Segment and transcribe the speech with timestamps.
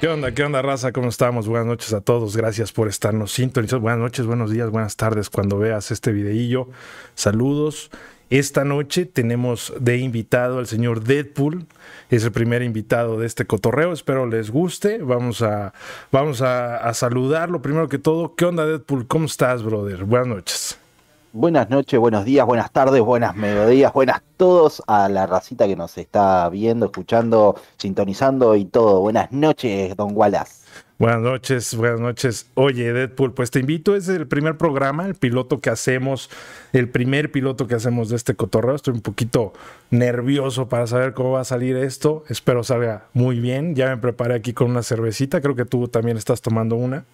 [0.00, 0.32] ¿Qué onda?
[0.32, 0.92] ¿Qué onda, raza?
[0.92, 1.46] ¿Cómo estamos?
[1.46, 2.34] Buenas noches a todos.
[2.34, 3.82] Gracias por estarnos sintonizando.
[3.82, 6.68] Buenas noches, buenos días, buenas tardes cuando veas este videillo.
[7.14, 7.90] Saludos.
[8.30, 11.66] Esta noche tenemos de invitado al señor Deadpool.
[12.08, 13.92] Es el primer invitado de este cotorreo.
[13.92, 15.02] Espero les guste.
[15.02, 15.74] Vamos a,
[16.10, 18.34] vamos a saludarlo primero que todo.
[18.34, 19.06] ¿Qué onda, Deadpool?
[19.06, 20.04] ¿Cómo estás, brother?
[20.04, 20.79] Buenas noches.
[21.32, 25.96] Buenas noches, buenos días, buenas tardes, buenas mediodías, buenas todos a la racita que nos
[25.96, 29.00] está viendo, escuchando, sintonizando y todo.
[29.00, 30.66] Buenas noches, don Wallace.
[30.98, 32.50] Buenas noches, buenas noches.
[32.54, 36.30] Oye, Deadpool, pues te invito, es el primer programa, el piloto que hacemos,
[36.72, 38.74] el primer piloto que hacemos de este cotorreo.
[38.74, 39.52] Estoy un poquito
[39.90, 42.24] nervioso para saber cómo va a salir esto.
[42.28, 43.76] Espero salga muy bien.
[43.76, 47.04] Ya me preparé aquí con una cervecita, creo que tú también estás tomando una.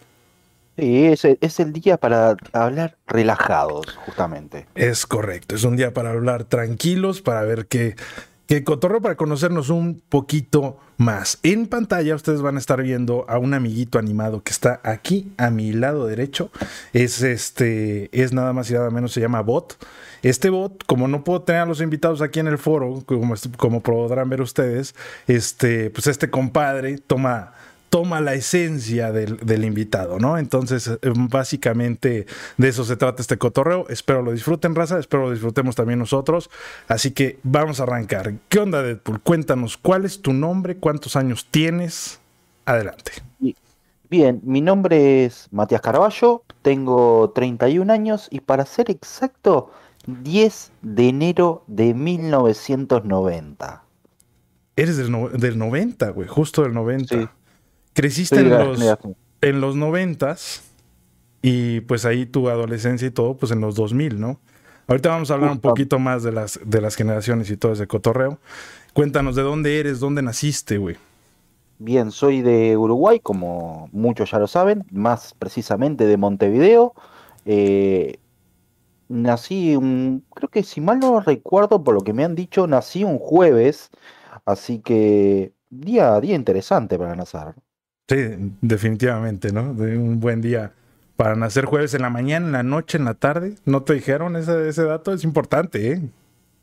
[0.76, 4.66] Sí, es, es el día para hablar relajados, justamente.
[4.74, 7.96] Es correcto, es un día para hablar tranquilos, para ver qué,
[8.46, 11.38] qué cotorreo, para conocernos un poquito más.
[11.42, 15.50] En pantalla ustedes van a estar viendo a un amiguito animado que está aquí a
[15.50, 16.50] mi lado derecho.
[16.92, 19.78] Es este, es nada más y nada menos, se llama Bot.
[20.22, 23.80] Este bot, como no puedo tener a los invitados aquí en el foro, como, como
[23.80, 24.94] podrán ver ustedes,
[25.26, 27.52] este, pues este compadre toma
[27.88, 30.38] toma la esencia del, del, invitado, ¿no?
[30.38, 33.86] Entonces, eh, básicamente de eso se trata este cotorreo.
[33.88, 34.98] Espero lo disfruten, raza.
[34.98, 36.50] Espero lo disfrutemos también nosotros.
[36.88, 38.34] Así que vamos a arrancar.
[38.48, 39.20] ¿Qué onda, Deadpool?
[39.20, 40.76] Cuéntanos, ¿cuál es tu nombre?
[40.76, 42.20] ¿Cuántos años tienes?
[42.64, 43.12] Adelante.
[44.08, 49.72] Bien, mi nombre es Matías Carballo, tengo 31 años y para ser exacto,
[50.06, 53.82] 10 de enero de 1990.
[54.76, 57.18] Eres del, no, del 90, güey, justo del 90.
[57.18, 57.28] Sí.
[57.96, 58.78] Creciste en los,
[59.40, 60.36] en los 90
[61.40, 64.38] y pues ahí tu adolescencia y todo, pues en los 2000, ¿no?
[64.86, 67.86] Ahorita vamos a hablar un poquito más de las, de las generaciones y todo ese
[67.86, 68.38] cotorreo.
[68.92, 70.96] Cuéntanos de dónde eres, dónde naciste, güey.
[71.78, 76.92] Bien, soy de Uruguay, como muchos ya lo saben, más precisamente de Montevideo.
[77.46, 78.18] Eh,
[79.08, 83.04] nací, un, creo que si mal no recuerdo, por lo que me han dicho, nací
[83.04, 83.88] un jueves,
[84.44, 87.54] así que día, día interesante para nacer.
[88.08, 88.16] Sí,
[88.60, 89.74] definitivamente, ¿no?
[89.74, 90.72] De un buen día
[91.16, 93.54] para nacer jueves en la mañana, en la noche, en la tarde.
[93.64, 95.12] ¿No te dijeron ese, ese dato?
[95.12, 96.02] Es importante, ¿eh?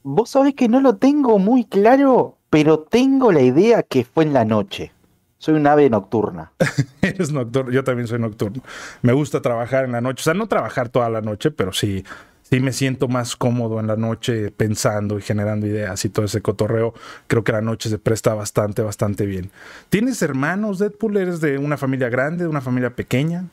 [0.04, 4.34] Vos sabés que no lo tengo muy claro, pero tengo la idea que fue en
[4.34, 4.92] la noche.
[5.38, 6.54] Soy un ave nocturna.
[7.02, 8.62] Eres nocturno, yo también soy nocturno.
[9.02, 12.06] Me gusta trabajar en la noche, o sea, no trabajar toda la noche, pero sí,
[12.54, 16.44] sí me siento más cómodo en la noche pensando y generando ideas y todo ese
[16.44, 16.94] cotorreo.
[17.26, 19.50] Creo que la noche se presta bastante, bastante bien.
[19.90, 21.18] ¿Tienes hermanos, Deadpool?
[21.18, 23.46] ¿Eres de una familia grande, de una familia pequeña?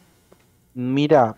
[0.75, 1.35] Mira,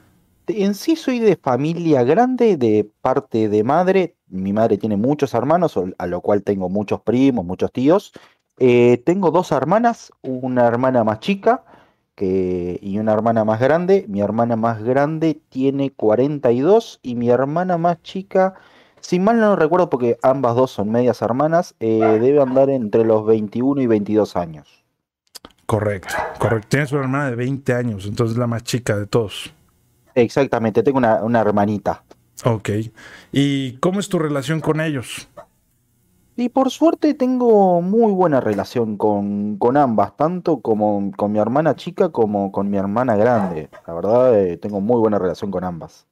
[0.48, 4.16] en sí soy de familia grande, de parte de madre.
[4.26, 8.12] Mi madre tiene muchos hermanos, a lo cual tengo muchos primos, muchos tíos.
[8.58, 11.62] Eh, tengo dos hermanas, una hermana más chica
[12.14, 14.04] que, y una hermana más grande.
[14.08, 18.54] Mi hermana más grande tiene 42 y mi hermana más chica,
[19.00, 23.26] si mal no recuerdo porque ambas dos son medias hermanas, eh, debe andar entre los
[23.26, 24.84] 21 y 22 años.
[25.66, 26.68] Correcto, correcto.
[26.68, 29.52] Tienes una hermana de 20 años, entonces la más chica de todos.
[30.14, 32.04] Exactamente, tengo una, una hermanita.
[32.44, 32.70] Ok.
[33.32, 35.28] ¿Y cómo es tu relación con ellos?
[36.37, 41.76] Y por suerte tengo muy buena relación con, con, ambas, tanto como con mi hermana
[41.76, 43.69] chica como con mi hermana grande.
[43.87, 46.06] La verdad, eh, tengo muy buena relación con ambas.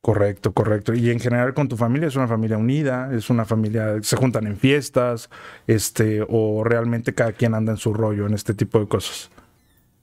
[0.00, 0.94] Correcto, correcto.
[0.94, 4.46] Y en general con tu familia es una familia unida, es una familia, se juntan
[4.46, 5.30] en fiestas,
[5.66, 9.30] este, o realmente cada quien anda en su rollo en este tipo de cosas.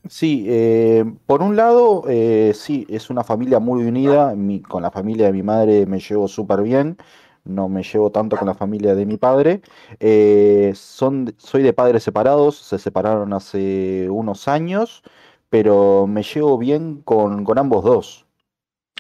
[0.10, 4.36] Sí, eh, por un lado, eh, sí, es una familia muy unida.
[4.36, 6.98] Mi, con la familia de mi madre me llevo súper bien
[7.46, 9.62] no me llevo tanto con la familia de mi padre.
[10.00, 15.04] Eh, son, soy de padres separados, se separaron hace unos años,
[15.50, 18.26] pero me llevo bien con, con ambos dos.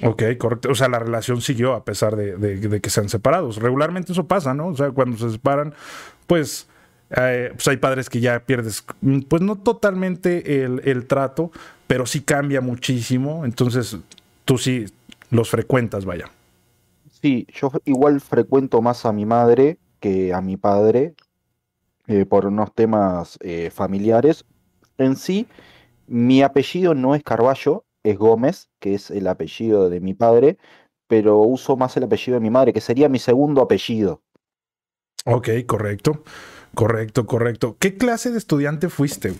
[0.02, 0.70] Ok, correcto.
[0.70, 3.58] O sea, la relación siguió a pesar de, de, que sean separados.
[3.58, 4.68] Regularmente eso pasa, ¿no?
[4.68, 5.74] O sea, cuando se separan,
[6.26, 6.68] pues,
[7.12, 8.84] eh, pues hay padres que ya pierdes,
[9.28, 11.52] pues no totalmente el, el trato,
[11.86, 13.46] pero sí cambia muchísimo.
[13.46, 13.98] Entonces,
[14.46, 14.86] tú sí
[15.30, 16.30] los frecuentas, vaya.
[17.24, 21.16] Sí, yo igual frecuento más a mi madre que a mi padre
[22.08, 24.44] eh, por unos temas eh, familiares.
[24.98, 25.48] En sí,
[26.06, 30.58] mi apellido no es Carballo, es Gómez, que es el apellido de mi padre,
[31.08, 34.22] pero uso más el apellido de mi madre, que sería mi segundo apellido.
[35.24, 36.24] Ok, correcto,
[36.76, 37.78] correcto, correcto.
[37.80, 39.32] ¿Qué clase de estudiante fuiste?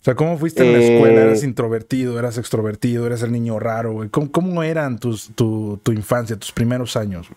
[0.00, 1.20] O sea, ¿cómo fuiste en la escuela?
[1.20, 2.18] ¿Eras introvertido?
[2.18, 3.06] ¿Eras extrovertido?
[3.06, 3.92] ¿Eras el niño raro?
[3.92, 4.08] Güey?
[4.08, 7.28] ¿Cómo, ¿Cómo, eran tus, tu, tu, infancia, tus primeros años?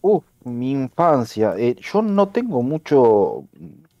[0.00, 1.54] Uh, mi infancia.
[1.58, 3.44] Eh, yo no tengo mucho,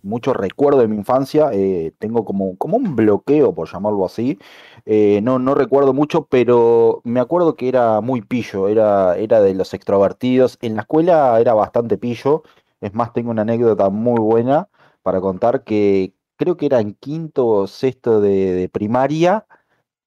[0.02, 1.50] mucho recuerdo de mi infancia.
[1.52, 4.38] eh, tengo como, como un bloqueo, por llamarlo así.
[4.86, 9.52] Eh, no, no recuerdo mucho, pero me acuerdo que era muy pillo, era, era de
[9.52, 10.56] los extrovertidos.
[10.62, 12.42] En la escuela era bastante pillo.
[12.80, 14.68] Es más, tengo una anécdota muy buena
[15.02, 19.46] para contar que creo que era en quinto o sexto de, primaria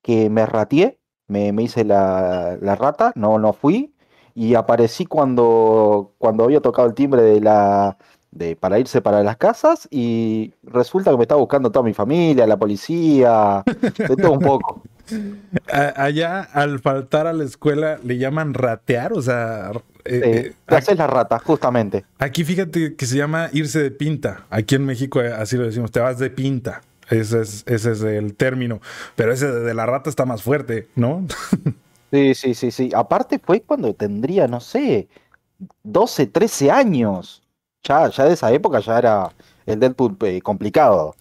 [0.03, 3.95] que me ratié, me, me hice la, la rata, no, no fui,
[4.33, 7.97] y aparecí cuando, cuando había tocado el timbre de la,
[8.31, 12.45] de, para irse para las casas, y resulta que me estaba buscando toda mi familia,
[12.45, 14.81] la policía, de todo un poco.
[15.71, 19.71] Allá, al faltar a la escuela, le llaman ratear, o sea,
[20.05, 22.05] eh, Eh, eh, te haces la rata, justamente.
[22.19, 24.45] aquí fíjate que se llama irse de pinta.
[24.49, 26.81] Aquí en México eh, así lo decimos, te vas de pinta.
[27.09, 28.81] Ese es, ese es el término.
[29.15, 31.25] Pero ese de la rata está más fuerte, ¿no?
[32.11, 32.91] Sí, sí, sí, sí.
[32.95, 35.09] Aparte fue cuando tendría, no sé,
[35.83, 37.43] 12, 13 años.
[37.83, 39.31] Ya, ya de esa época ya era
[39.65, 41.15] el Deadpool eh, complicado.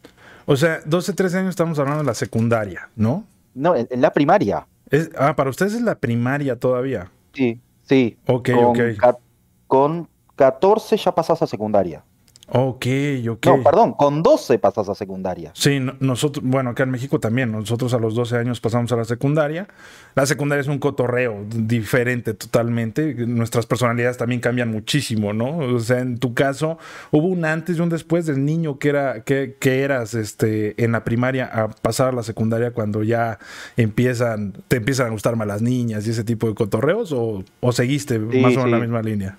[0.46, 3.24] O sea, 12, 13 años estamos hablando de la secundaria, ¿no?
[3.54, 4.66] No, en, en la primaria.
[4.90, 7.10] Es- ah, para ustedes es la primaria todavía.
[7.32, 8.18] Sí, sí.
[8.26, 8.78] Ok, con, ok.
[8.98, 9.18] ca-
[9.66, 12.04] con 14 ya pasás a secundaria.
[12.48, 12.86] Ok,
[13.30, 13.46] ok.
[13.46, 15.50] No, perdón, con 12 pasás a secundaria.
[15.54, 18.96] Sí, no- nosotros, bueno, acá en México también, nosotros a los 12 años pasamos a
[18.96, 19.66] la secundaria.
[20.14, 23.14] La secundaria es un cotorreo diferente totalmente.
[23.26, 25.56] Nuestras personalidades también cambian muchísimo, ¿no?
[25.56, 26.78] O sea, en tu caso,
[27.10, 30.92] hubo un antes y un después del niño que era, que, que eras este, en
[30.92, 33.38] la primaria a pasar a la secundaria cuando ya
[33.78, 37.72] empiezan, te empiezan a gustar más las niñas y ese tipo de cotorreos, o, o
[37.72, 38.82] seguiste Sí, más o menos la sí.
[38.82, 39.38] misma línea.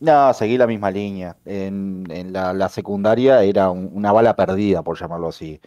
[0.00, 1.36] No, seguí la misma línea.
[1.44, 5.60] En, en la, la secundaria era un- una bala perdida, por llamarlo así.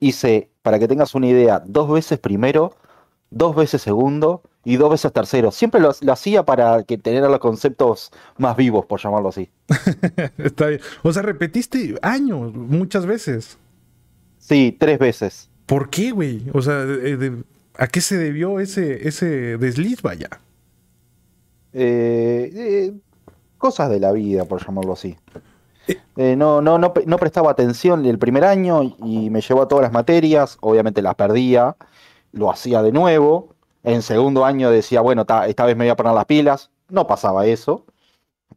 [0.00, 2.74] Hice, para que tengas una idea, dos veces primero,
[3.30, 5.50] dos veces segundo y dos veces tercero.
[5.50, 9.50] Siempre lo, lo hacía para que tener los conceptos más vivos, por llamarlo así.
[10.38, 10.80] Está bien.
[11.02, 13.58] O sea, repetiste años, muchas veces.
[14.38, 15.50] Sí, tres veces.
[15.66, 16.44] ¿Por qué, güey?
[16.54, 17.42] O sea, de- de-
[17.76, 20.28] ¿a qué se debió ese, ese desliz, vaya?
[21.72, 22.92] Eh, eh,
[23.62, 25.16] cosas de la vida, por llamarlo así.
[25.86, 25.96] Eh.
[26.16, 29.82] Eh, no, no, no, no prestaba atención el primer año y me llevó a todas
[29.82, 31.76] las materias, obviamente las perdía,
[32.32, 33.54] lo hacía de nuevo.
[33.84, 37.06] En segundo año decía, bueno, ta, esta vez me voy a poner las pilas, no
[37.06, 37.84] pasaba eso.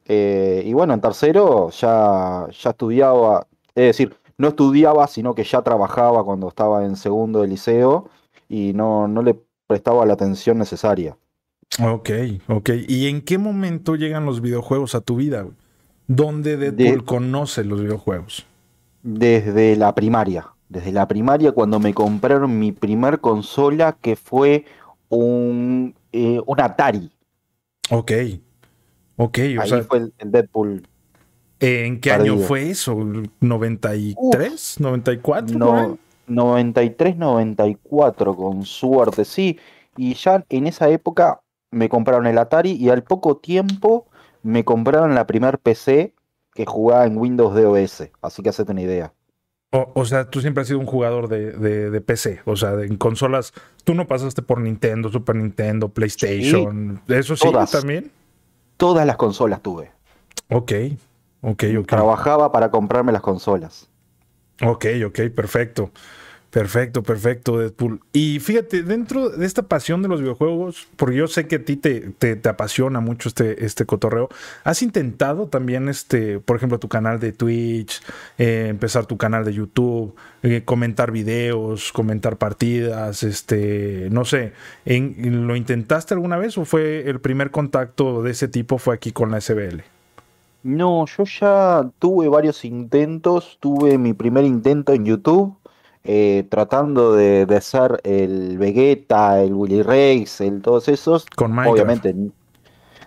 [0.05, 5.61] Eh, y bueno, en tercero ya, ya estudiaba, es decir, no estudiaba, sino que ya
[5.61, 8.09] trabajaba cuando estaba en segundo de liceo
[8.49, 11.15] y no, no le prestaba la atención necesaria.
[11.81, 12.09] Ok,
[12.47, 12.69] ok.
[12.87, 15.55] ¿Y en qué momento llegan los videojuegos a tu vida, güey?
[16.07, 18.45] ¿Dónde Deadpool De- conoce los videojuegos?
[19.03, 20.47] Desde la primaria.
[20.69, 24.65] Desde la primaria cuando me compraron mi primer consola que fue
[25.09, 27.11] un, eh, un Atari.
[27.91, 28.11] Ok,
[29.17, 29.39] ok.
[29.57, 30.87] O Ahí sea, fue el, el Deadpool.
[31.59, 32.95] ¿en qué año fue eso?
[32.95, 34.79] ¿93?
[34.79, 35.23] ¿94?
[35.23, 35.87] por ahí?
[35.87, 35.97] No,
[36.27, 39.59] 93, 94 con suerte, sí.
[39.97, 41.41] Y ya en esa época
[41.75, 44.07] me compraron el Atari y al poco tiempo
[44.43, 46.13] me compraron la primer PC
[46.53, 48.09] que jugaba en Windows DOS.
[48.21, 49.13] Así que hacete una idea.
[49.71, 52.75] O, o sea, tú siempre has sido un jugador de, de- de PC, o sea,
[52.75, 53.51] de- en consolas.
[53.83, 57.01] Tú no pasaste por Nintendo, Super Nintendo, PlayStation.
[57.09, 57.71] ¿Eso sí Todas.
[57.71, 58.11] también?
[58.77, 59.91] Todas las consolas tuve.
[60.49, 60.71] Ok,
[61.41, 61.87] ok, ok.
[61.87, 63.89] Trabajaba para comprarme las consolas.
[64.63, 65.91] Ok, ok, perfecto.
[66.55, 67.99] Perfecto, perfecto, Deadpool.
[68.13, 71.75] Y fíjate, dentro de esta pasión de los videojuegos, porque yo sé que a ti
[71.75, 74.29] te, apasiona mucho este, este cotorreo,
[74.63, 78.01] ¿has intentado también, este, por ejemplo, tu canal de Twitch,
[78.37, 84.53] eh, empezar tu canal de YouTube, eh, comentar videos, comentar partidas, este, no sé,
[84.85, 89.11] ¿en- ¿lo intentaste alguna vez o fue el primer contacto de ese tipo fue aquí
[89.11, 89.83] con la SBL?
[90.63, 93.57] No, yo ya tuve varios intentos.
[93.59, 95.55] Tuve mi primer intento en YouTube,
[96.07, 101.25] eh, tratando de, de ser el Vegeta, el Willy Rex, el todos esos.
[101.35, 101.73] Con Minecraft.
[101.73, 102.15] Obviamente.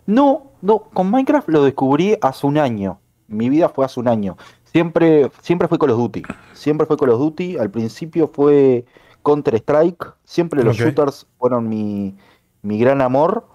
[0.07, 2.99] No, no, con Minecraft lo descubrí hace un año.
[3.29, 4.37] Mi vida fue hace un año.
[4.65, 6.23] Siempre, siempre fue Call of Duty.
[6.55, 7.57] Siempre fue Call of Duty.
[7.59, 8.85] Al principio fue
[9.25, 10.15] Counter-Strike.
[10.25, 12.17] Siempre los shooters fueron mi,
[12.63, 13.47] mi gran amor.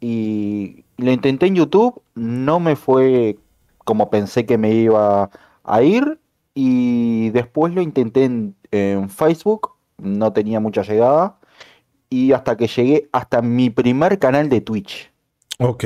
[0.00, 2.02] Y lo intenté en YouTube.
[2.14, 3.38] No me fue
[3.84, 5.30] como pensé que me iba
[5.62, 6.18] a ir.
[6.54, 9.72] Y después lo intenté en, en Facebook.
[9.98, 11.38] No tenía mucha llegada.
[12.10, 15.10] Y hasta que llegué hasta mi primer canal de Twitch.
[15.58, 15.84] Ok.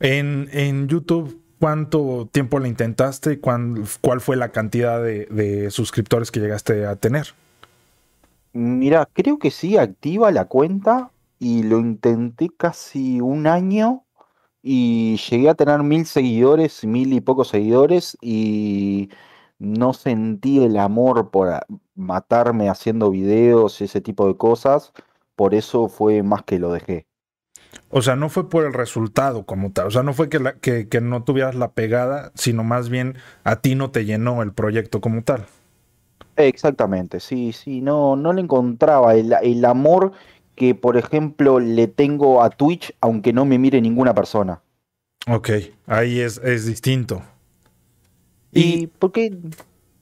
[0.00, 3.40] En, en YouTube, ¿cuánto tiempo le intentaste?
[3.40, 7.28] ¿Cuán- ¿Cuál fue la cantidad de, de suscriptores que llegaste a tener?
[8.52, 14.04] Mira, creo que sí, activa la cuenta y lo intenté casi un año
[14.62, 19.10] y llegué a tener mil seguidores, mil y pocos seguidores y
[19.58, 21.60] no sentí el amor por
[21.94, 24.92] matarme haciendo videos y ese tipo de cosas,
[25.36, 27.06] por eso fue más que lo dejé.
[27.90, 30.54] O sea, no fue por el resultado como tal, o sea, no fue que, la,
[30.54, 34.52] que, que no tuvieras la pegada, sino más bien a ti no te llenó el
[34.52, 35.46] proyecto como tal.
[36.36, 40.12] Exactamente, sí, sí, no, no le encontraba el, el amor
[40.54, 44.60] que, por ejemplo, le tengo a Twitch, aunque no me mire ninguna persona.
[45.26, 45.50] Ok,
[45.86, 47.22] ahí es, es distinto.
[48.52, 49.36] Y, porque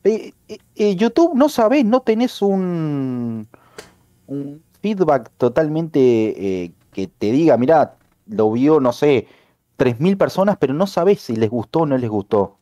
[0.05, 3.49] eh, eh, eh, YouTube no sabes, no tenés un,
[4.27, 9.27] un feedback totalmente que te diga, mira, lo vio, no sé,
[9.79, 12.59] 3.000 personas, pero no sabes si les gustó o no les gustó.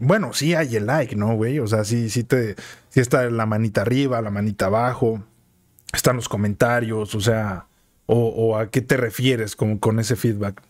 [0.00, 1.58] bueno, sí hay el like, ¿no, güey?
[1.58, 2.56] O sea, sí, sí, te,
[2.88, 5.22] sí está la manita arriba, la manita abajo,
[5.92, 7.66] están los comentarios, o sea,
[8.06, 10.62] o, a qué te refieres con, con ese feedback.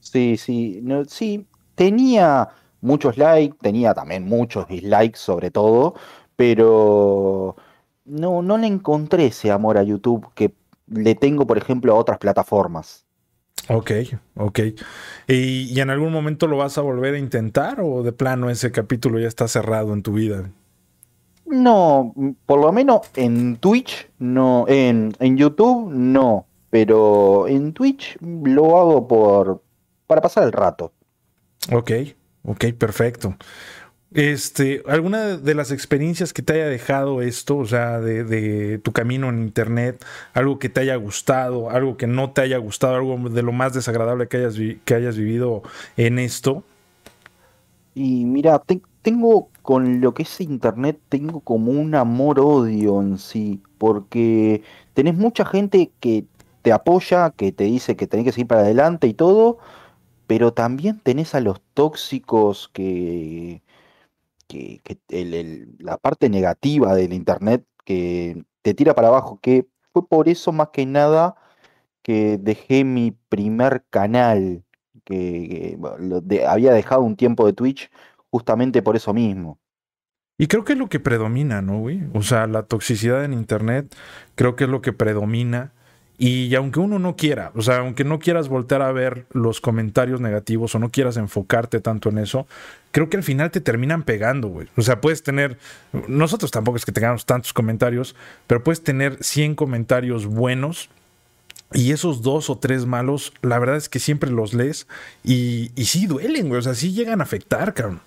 [0.00, 2.48] Sí, sí, no, sí, tenía
[2.80, 5.94] muchos likes, tenía también muchos dislikes sobre todo,
[6.36, 7.56] pero
[8.04, 10.52] no, no le encontré ese amor a YouTube que
[10.86, 13.04] le tengo, por ejemplo, a otras plataformas.
[13.68, 13.90] Ok,
[14.36, 14.58] ok.
[15.26, 18.70] ¿Y, ¿Y, en algún momento lo vas a volver a intentar o de plano ese
[18.70, 20.50] capítulo ya está cerrado en tu vida?
[21.46, 22.14] No,
[22.46, 29.06] por lo menos en Twitch, no, en, en YouTube no, pero en Twitch lo hago
[29.06, 29.62] por
[30.06, 30.92] para pasar el rato.
[31.72, 31.90] Ok,
[32.44, 33.36] ok, perfecto.
[34.12, 39.28] Este, ¿alguna de las experiencias que te haya dejado esto, o sea, de, tu camino
[39.28, 40.04] en internet,
[40.34, 43.74] algo que te haya gustado, algo que no te haya gustado, algo de lo más
[43.74, 45.62] desagradable que hayas, que hayas vivido
[45.96, 46.62] en esto?
[47.96, 48.62] Y mira,
[49.02, 54.62] tengo con lo que es internet, tengo como un amor-odio en sí, porque
[54.94, 56.24] tenés mucha gente que
[56.62, 59.58] te apoya, que te dice que tenés que seguir para adelante y todo,
[60.26, 63.62] pero también tenés a los tóxicos que,
[64.48, 64.80] que,
[65.78, 70.68] la parte negativa del Internet que te tira para abajo, que fue por eso más
[70.72, 71.36] que nada
[72.02, 74.62] que dejé mi primer canal,
[75.04, 75.78] que,
[76.46, 77.90] había dejado un tiempo de Twitch
[78.30, 79.58] justamente por eso mismo.
[80.36, 82.02] Y creo que es lo que predomina, ¿no, güey?
[82.12, 83.94] O sea, la toxicidad en Internet
[84.34, 85.72] creo que es lo que predomina.
[86.16, 90.20] Y aunque uno no quiera, o sea, aunque no quieras voltear a ver los comentarios
[90.20, 92.46] negativos o no quieras enfocarte tanto en eso,
[92.92, 94.68] creo que al final te terminan pegando, güey.
[94.76, 95.58] O sea, puedes tener,
[96.06, 98.14] nosotros tampoco es que tengamos tantos comentarios,
[98.46, 100.88] pero puedes tener 100 comentarios buenos
[101.72, 104.86] y esos dos o tres malos, la verdad es que siempre los lees
[105.24, 106.60] y, y sí duelen, güey.
[106.60, 108.00] O sea, sí llegan a afectar, cabrón.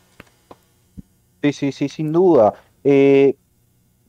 [1.43, 2.53] Sí, sí, sí, sin duda.
[2.85, 3.35] Eh,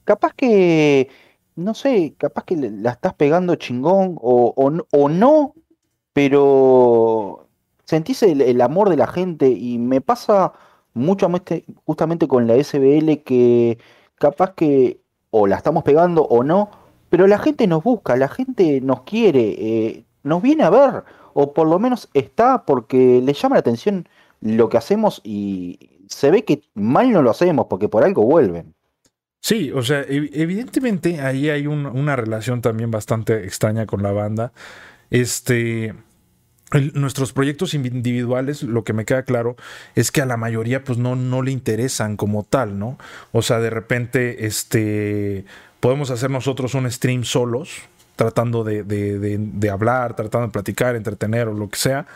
[0.04, 1.08] capaz que
[1.58, 4.54] no sé, capaz que la estás pegando chingón o,
[4.92, 5.54] o, no,
[6.12, 7.48] pero
[7.84, 10.52] sentís el, amor de la gente y me pasa
[10.94, 11.28] mucho
[11.84, 13.78] justamente con la SBL que
[14.16, 15.00] capaz que
[15.30, 16.70] o la estamos pegando o no,
[17.10, 21.52] pero la gente nos busca, la gente nos quiere, eh, nos viene a ver, o
[21.54, 24.08] por lo menos está porque le llama la atención
[24.40, 28.74] lo que hacemos y se ve que mal no lo hacemos porque por algo vuelven.
[29.40, 34.52] Sí, o sea, evidentemente ahí hay una relación también bastante extraña con la banda.
[35.10, 35.94] Este,
[36.94, 39.56] nuestros proyectos individuales, lo que me queda claro
[39.94, 42.98] es que a la mayoría pues no, no le interesan como tal, ¿no?
[43.32, 45.46] O sea, de repente, este,
[45.80, 47.82] podemos hacer nosotros un stream solos,
[48.18, 52.06] tratando de, de hablar, tratando de platicar, entretener o lo que sea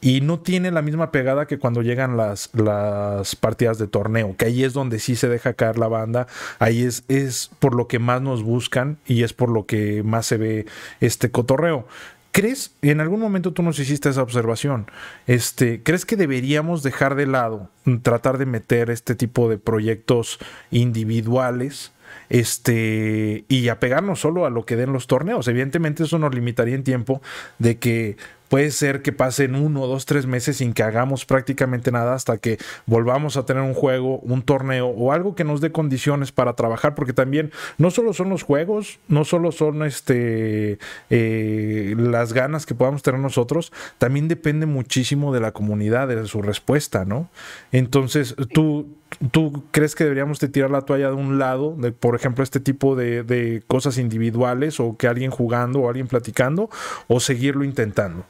[0.00, 4.46] y no tiene la misma pegada que cuando llegan las, las partidas de torneo, que
[4.46, 6.26] ahí es donde sí se deja caer la banda,
[6.58, 10.26] ahí es, es por lo que más nos buscan y es por lo que más
[10.26, 10.66] se ve
[11.00, 11.86] este cotorreo.
[12.30, 14.90] ¿Crees, en algún momento tú nos hiciste esa observación,
[15.26, 17.70] este, ¿crees que deberíamos dejar de lado,
[18.02, 20.38] tratar de meter este tipo de proyectos
[20.70, 21.92] individuales
[22.28, 25.48] este, y apegarnos solo a lo que den los torneos.
[25.48, 27.22] Evidentemente eso nos limitaría en tiempo
[27.58, 28.16] de que
[28.48, 32.58] Puede ser que pasen uno, dos, tres meses sin que hagamos prácticamente nada hasta que
[32.86, 36.94] volvamos a tener un juego, un torneo o algo que nos dé condiciones para trabajar,
[36.94, 40.78] porque también no solo son los juegos, no solo son este
[41.10, 46.40] eh, las ganas que podamos tener nosotros, también depende muchísimo de la comunidad, de su
[46.40, 47.28] respuesta, ¿no?
[47.72, 48.86] Entonces, tú,
[49.30, 52.60] ¿Tú crees que deberíamos de tirar la toalla de un lado, de, por ejemplo, este
[52.60, 56.68] tipo de, de, cosas individuales o que alguien jugando o alguien platicando,
[57.08, 58.24] o seguirlo intentando?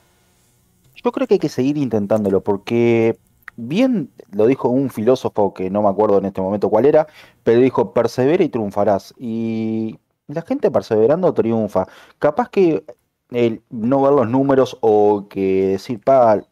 [1.02, 3.18] Yo creo que hay que seguir intentándolo porque
[3.56, 7.06] bien lo dijo un filósofo que no me acuerdo en este momento cuál era,
[7.42, 9.14] pero dijo, persevera y triunfarás.
[9.18, 11.86] Y la gente perseverando triunfa.
[12.18, 12.84] Capaz que
[13.30, 16.42] el no ver los números o que decir, pa,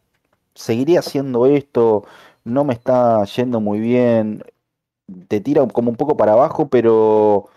[0.53, 2.05] seguiré haciendo esto,
[2.45, 4.43] no me está yendo muy bien,
[5.27, 7.49] te tira como un poco para abajo, pero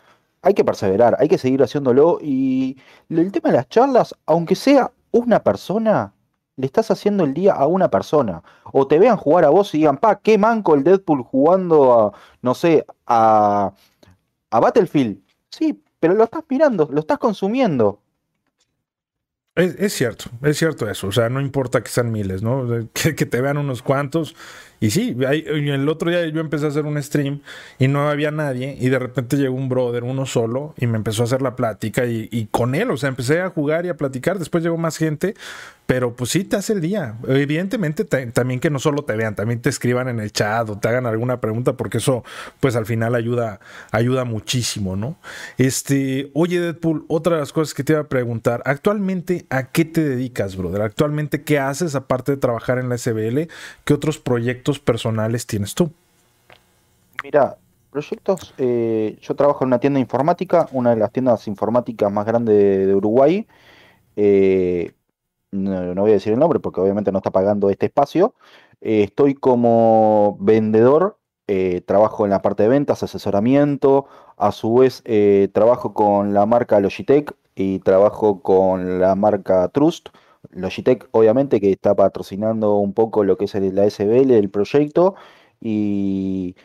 [0.43, 2.79] hay que perseverar, hay que seguir haciéndolo y
[3.09, 6.13] el tema de las charlas, aunque sea una persona,
[6.57, 8.43] le estás haciendo el día a una persona.
[8.73, 12.13] O te vean jugar a vos y digan, pa, qué manco el Deadpool jugando a,
[12.43, 13.73] no sé, a,
[14.51, 15.19] a Battlefield.
[15.51, 18.01] Sí, pero lo estás mirando, lo estás consumiendo.
[19.59, 21.09] Es, cierto, es cierto eso.
[21.09, 22.65] O sea, no importa que sean miles, ¿no?
[22.93, 24.37] Que, que te vean unos cuantos
[24.81, 27.41] y sí, el otro día yo empecé a hacer un stream
[27.79, 31.23] y no había nadie y de repente llegó un brother, uno solo, y me empezó
[31.23, 34.39] a hacer la plática y, con él, o sea, empecé a jugar y a platicar,
[34.39, 35.35] después llegó más gente,
[35.87, 37.17] pero pues sí te hace el día.
[37.27, 40.87] Evidentemente también que no solo te vean, también te escriban en el chat o te
[40.87, 42.25] hagan alguna pregunta porque eso
[42.61, 43.59] pues al final ayuda,
[43.91, 45.17] ayuda muchísimo, ¿no?
[45.57, 49.87] Este, oye Deadpool, otra de las cosas que te iba a preguntar, actualmente ¿a qué
[49.87, 50.83] te dedicas, brother?
[50.83, 53.49] Actualmente ¿qué haces aparte de trabajar en la SBL?
[53.85, 55.91] ¿Qué otros proyectos personales tienes tú?
[57.23, 57.57] Mira,
[57.91, 62.87] proyectos, eh, yo trabajo en una tienda informática, una de las tiendas informáticas más grandes
[62.87, 63.47] de, Uruguay.
[64.17, 64.93] Eh,
[65.51, 68.35] no, voy a decir el nombre porque obviamente no está pagando este espacio.
[68.81, 71.19] Eh, estoy como vendedor,
[71.87, 74.07] trabajo en la parte de ventas, asesoramiento,
[74.37, 75.03] a su vez
[75.55, 80.11] trabajo con la marca Logitech y trabajo con la marca Trust
[80.51, 85.15] Logitech, obviamente, que está patrocinando un poco lo que es el, la SBL, el proyecto.
[85.61, 86.57] Y,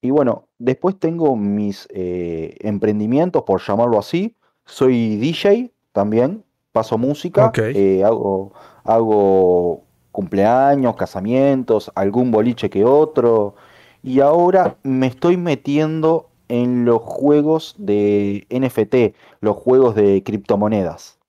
[0.00, 4.36] y bueno, después tengo mis eh, emprendimientos, por llamarlo así.
[4.64, 8.52] Soy DJ también, paso música, eh, hago,
[8.84, 13.54] hago cumpleaños, casamientos, algún boliche que otro.
[14.02, 21.19] Y ahora me estoy metiendo en los juegos de NFT, los juegos de criptomonedas.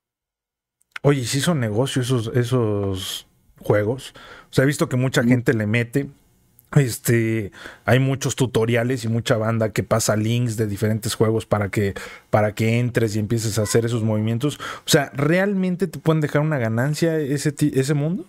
[1.03, 3.27] Oye, ¿sí son negocios esos, esos
[3.59, 4.13] juegos?
[4.51, 6.09] O sea, he visto que mucha gente le mete.
[6.75, 7.51] Este,
[7.85, 11.95] hay muchos tutoriales y mucha banda que pasa links de diferentes juegos para que,
[12.29, 14.57] para que entres y empieces a hacer esos movimientos.
[14.85, 18.25] O sea, ¿realmente te pueden dejar una ganancia ese, ese mundo?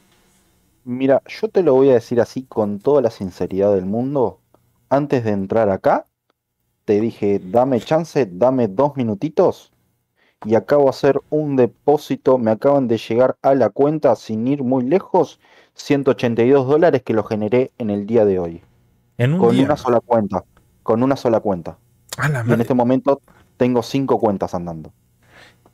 [0.84, 4.40] Mira, yo te lo voy a decir así con toda la sinceridad del mundo.
[4.88, 6.06] Antes de entrar acá,
[6.86, 9.71] te dije, dame chance, dame dos minutitos
[10.44, 14.62] y acabo de hacer un depósito, me acaban de llegar a la cuenta sin ir
[14.62, 15.40] muy lejos,
[15.74, 18.62] 182 dólares que lo generé en el día de hoy.
[19.18, 20.44] ¿En un con una sola cuenta,
[20.82, 21.78] con una sola cuenta.
[22.46, 23.20] y en este momento
[23.56, 24.92] tengo cinco cuentas andando.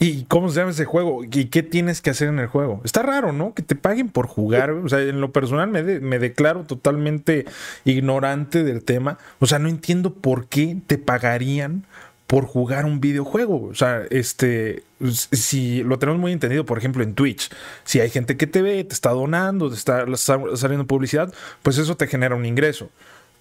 [0.01, 1.25] ¿Y cómo se llama ese juego?
[1.25, 2.81] ¿Y qué tienes que hacer en el juego?
[2.85, 3.53] Está raro, ¿no?
[3.53, 4.71] Que te paguen por jugar.
[4.71, 7.47] O sea, en lo personal me, me declaro totalmente
[7.85, 9.19] ignorante del tema.
[9.41, 11.85] O sea, no entiendo por qué te pagarían
[12.29, 13.65] por jugar un videojuego.
[13.65, 14.85] O sea, este,
[15.33, 17.51] si lo tenemos muy entendido, por ejemplo, en Twitch,
[17.85, 21.97] si hay gente que te ve, te está donando, te está saliendo publicidad, pues eso
[21.97, 22.91] te genera un ingreso.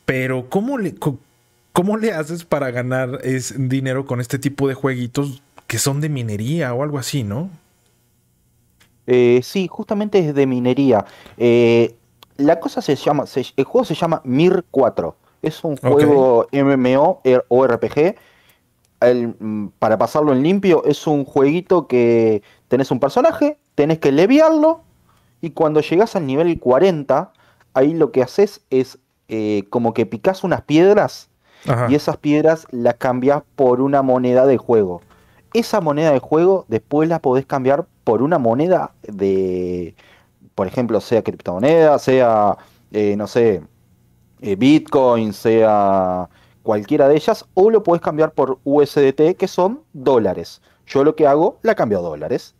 [0.06, 0.96] Pero ¿cómo le,
[1.74, 6.08] cómo le haces para ganar es, dinero con este tipo de jueguitos que son de
[6.08, 7.50] minería o algo así, no?
[9.06, 11.06] Eh, sí, justamente es de minería.
[11.38, 11.94] Eh,
[12.38, 15.14] la cosa se llama, el juego se llama Mir 4.
[15.42, 17.22] Es un juego MMO
[19.00, 24.82] Mm, para pasarlo en limpio, es un jueguito que tenés un personaje, tenés que leviarlo,
[25.40, 27.32] y cuando llegas al nivel 40,
[27.76, 31.30] ahí lo que haces es eh, como que picas unas piedras
[31.90, 35.02] y esas piedras las cambias por una moneda de juego.
[35.54, 39.94] Esa moneda de juego después la podés cambiar por una moneda de,
[40.56, 42.58] por ejemplo, sea criptomoneda, sea,
[42.92, 43.62] eh, no sé,
[44.42, 46.30] eh, Bitcoin, sea
[46.68, 50.62] cualquiera de ellas, o lo puedes cambiar por USDT, que son dólares.
[50.86, 52.56] Yo lo que hago, la cambio a dólares.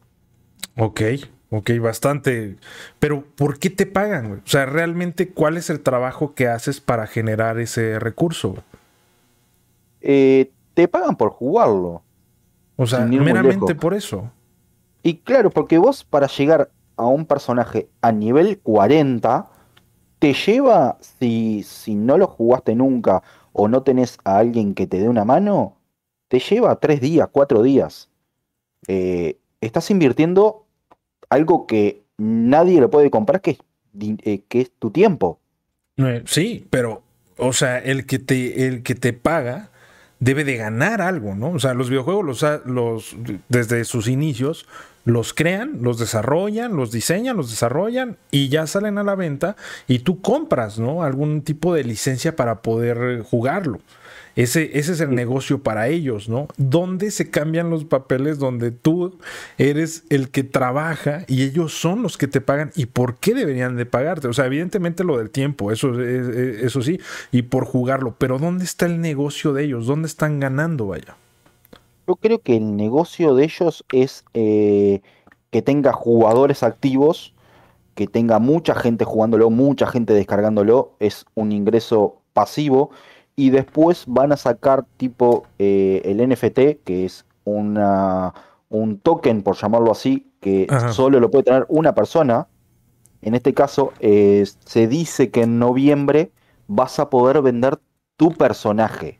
[0.78, 1.02] Ok,
[1.50, 2.56] ok, bastante.
[3.00, 4.32] Pero, ¿por qué te pagan?
[4.46, 8.56] O sea, realmente, ¿cuál es el trabajo que haces para generar ese recurso?
[10.00, 12.02] Eh, te pagan por jugarlo.
[12.78, 14.32] O sea, meramente por eso.
[15.04, 19.50] Y claro, porque vos para llegar a un personaje a nivel 40,
[20.20, 23.22] te lleva, si, si no lo jugaste nunca
[23.58, 25.76] o no tenés a alguien que te dé una mano,
[26.28, 28.10] te lleva tres días, cuatro días.
[28.88, 30.66] Eh, estás invirtiendo
[31.30, 33.58] algo que nadie lo puede comprar, que es,
[34.00, 35.40] eh, que es tu tiempo.
[35.98, 37.02] Eh, sí, pero,
[37.38, 39.72] o sea, el que te, el que te paga
[40.20, 41.50] debe de ganar algo, ¿no?
[41.50, 43.18] O sea, los videojuegos los, los
[43.50, 44.68] desde sus inicios
[45.08, 49.56] los crean, los desarrollan, los diseñan, los desarrollan y ya salen a la venta
[49.88, 51.02] y tú compras, ¿no?
[51.02, 53.80] Algún tipo de licencia para poder jugarlo.
[54.36, 56.50] Ese, ese es el negocio para ellos, ¿no?
[56.58, 59.18] ¿Dónde se cambian los papeles donde tú
[59.58, 62.72] eres el que trabaja y ellos son los que te pagan?
[62.76, 64.28] ¿Y por qué deberían de pagarte?
[64.28, 67.00] O sea, evidentemente lo del tiempo, eso, eso sí,
[67.32, 69.88] y por jugarlo, pero ¿dónde está el negocio de ellos?
[69.88, 71.16] ¿Dónde están ganando, vaya?
[72.08, 75.02] Yo creo que el negocio de ellos es eh,
[75.50, 77.34] que tenga jugadores activos,
[77.96, 82.92] que tenga mucha gente jugándolo, mucha gente descargándolo, es un ingreso pasivo
[83.36, 88.34] y después van a sacar tipo eh, el NFT, que es una,
[88.70, 92.48] un token, por llamarlo así, que solo lo puede tener una persona.
[93.22, 96.32] En este caso, eh, se dice que en noviembre
[96.68, 97.80] vas a poder vender
[98.16, 99.20] tu personaje.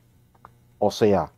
[0.80, 1.32] O sea,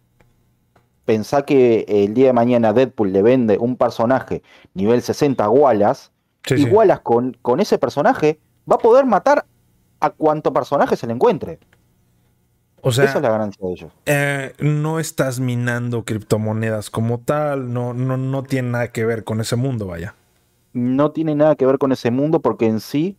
[1.10, 4.44] pensá que el día de mañana Deadpool le vende un personaje
[4.76, 6.12] nivel 60 a Wallace,
[6.56, 8.40] y Wallace con, con ese personaje
[8.72, 9.44] va a poder matar
[10.02, 11.58] a cuanto personaje se le encuentre.
[12.82, 13.92] O sea, Esa es la ganancia de ellos.
[14.06, 19.42] Eh, no estás minando criptomonedas como tal, no, no, no tiene nada que ver con
[19.42, 20.14] ese mundo, vaya.
[20.74, 23.18] No tiene nada que ver con ese mundo porque en sí,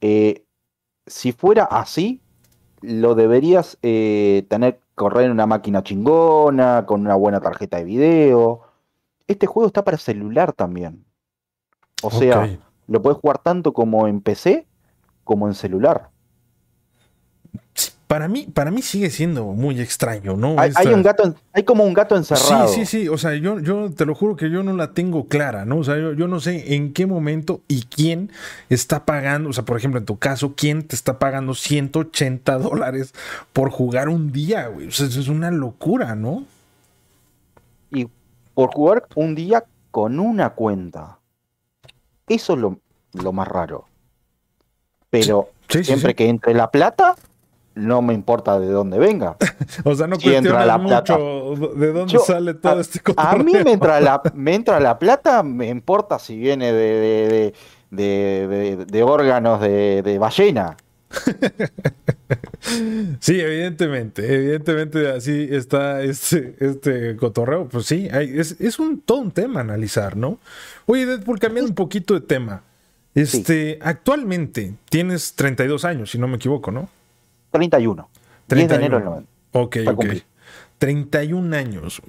[0.00, 0.42] eh,
[1.06, 2.20] si fuera así,
[2.80, 8.62] lo deberías eh, tener correr en una máquina chingona, con una buena tarjeta de video.
[9.26, 11.04] Este juego está para celular también.
[12.02, 14.66] O sea, lo puedes jugar tanto como en PC
[15.24, 16.11] como en celular.
[18.12, 20.56] Para mí, para mí sigue siendo muy extraño, ¿no?
[20.58, 22.68] Hay, un gato, hay como un gato encerrado.
[22.68, 23.08] Sí, sí, sí.
[23.08, 25.78] O sea, yo, yo te lo juro que yo no la tengo clara, ¿no?
[25.78, 28.30] O sea, yo, no sé en qué momento y quién
[28.68, 29.48] está pagando.
[29.48, 33.14] O sea, por ejemplo, en tu caso, quién te está pagando 180 dólares
[33.54, 34.88] por jugar un día, güey.
[34.88, 36.44] O sea, eso es una locura, ¿no?
[37.90, 38.08] Y
[38.52, 41.18] por jugar un día con una cuenta.
[42.28, 42.58] Eso es
[43.24, 43.86] lo, más raro.
[45.08, 47.16] Pero siempre que entre la plata,
[47.74, 49.36] no me importa de dónde venga.
[49.84, 53.30] o sea, no si la mucho de dónde sale todo este cotorreo.
[53.30, 57.54] A mí me entra, la, me entra la plata, me importa si viene de,
[57.90, 60.76] de, órganos de, ballena.
[63.20, 67.68] sí, evidentemente, evidentemente así está este, este cotorreo.
[67.68, 70.38] Pues sí, es, un, todo un tema analizar, ¿no?
[70.86, 72.62] Oye, Deadpool, cambiando un poquito de tema.
[73.14, 76.88] Este, actualmente tienes 32 años, si no me equivoco, ¿no?
[77.52, 78.08] 31.
[78.48, 79.30] 10 de enero del 90.
[79.52, 80.06] Ok, ok.
[80.78, 82.02] 31 años.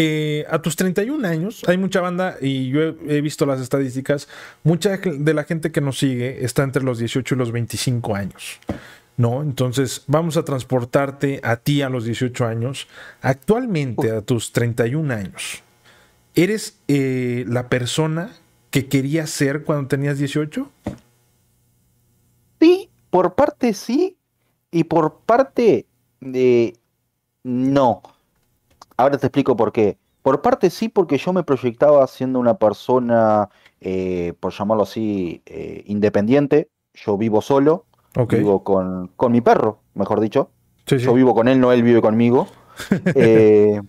[0.00, 4.28] Eh, a tus 31 años, hay mucha banda, y yo he, visto las estadísticas,
[4.62, 8.60] mucha de la gente que nos sigue está entre los 18 y los 25 años.
[9.16, 9.42] ¿No?
[9.42, 12.86] Entonces, vamos a transportarte a ti a los 18 años.
[13.20, 15.64] Actualmente, a tus 31 años,
[16.36, 18.30] ¿eres eh, la persona
[18.70, 20.70] que querías ser cuando tenías 18?
[22.60, 24.17] Sí, por parte sí,
[24.70, 25.86] y por parte
[26.20, 26.76] de...
[27.44, 28.02] No.
[28.96, 29.96] Ahora te explico por qué.
[30.22, 33.48] Por parte sí, porque yo me proyectaba siendo una persona,
[33.80, 36.68] eh, por llamarlo así, eh, independiente.
[36.92, 37.86] Yo vivo solo.
[38.28, 40.50] Vivo con, con, mi perro, mejor dicho.
[40.86, 42.46] Yo vivo con él, no él vive conmigo.
[43.16, 43.80] Eh,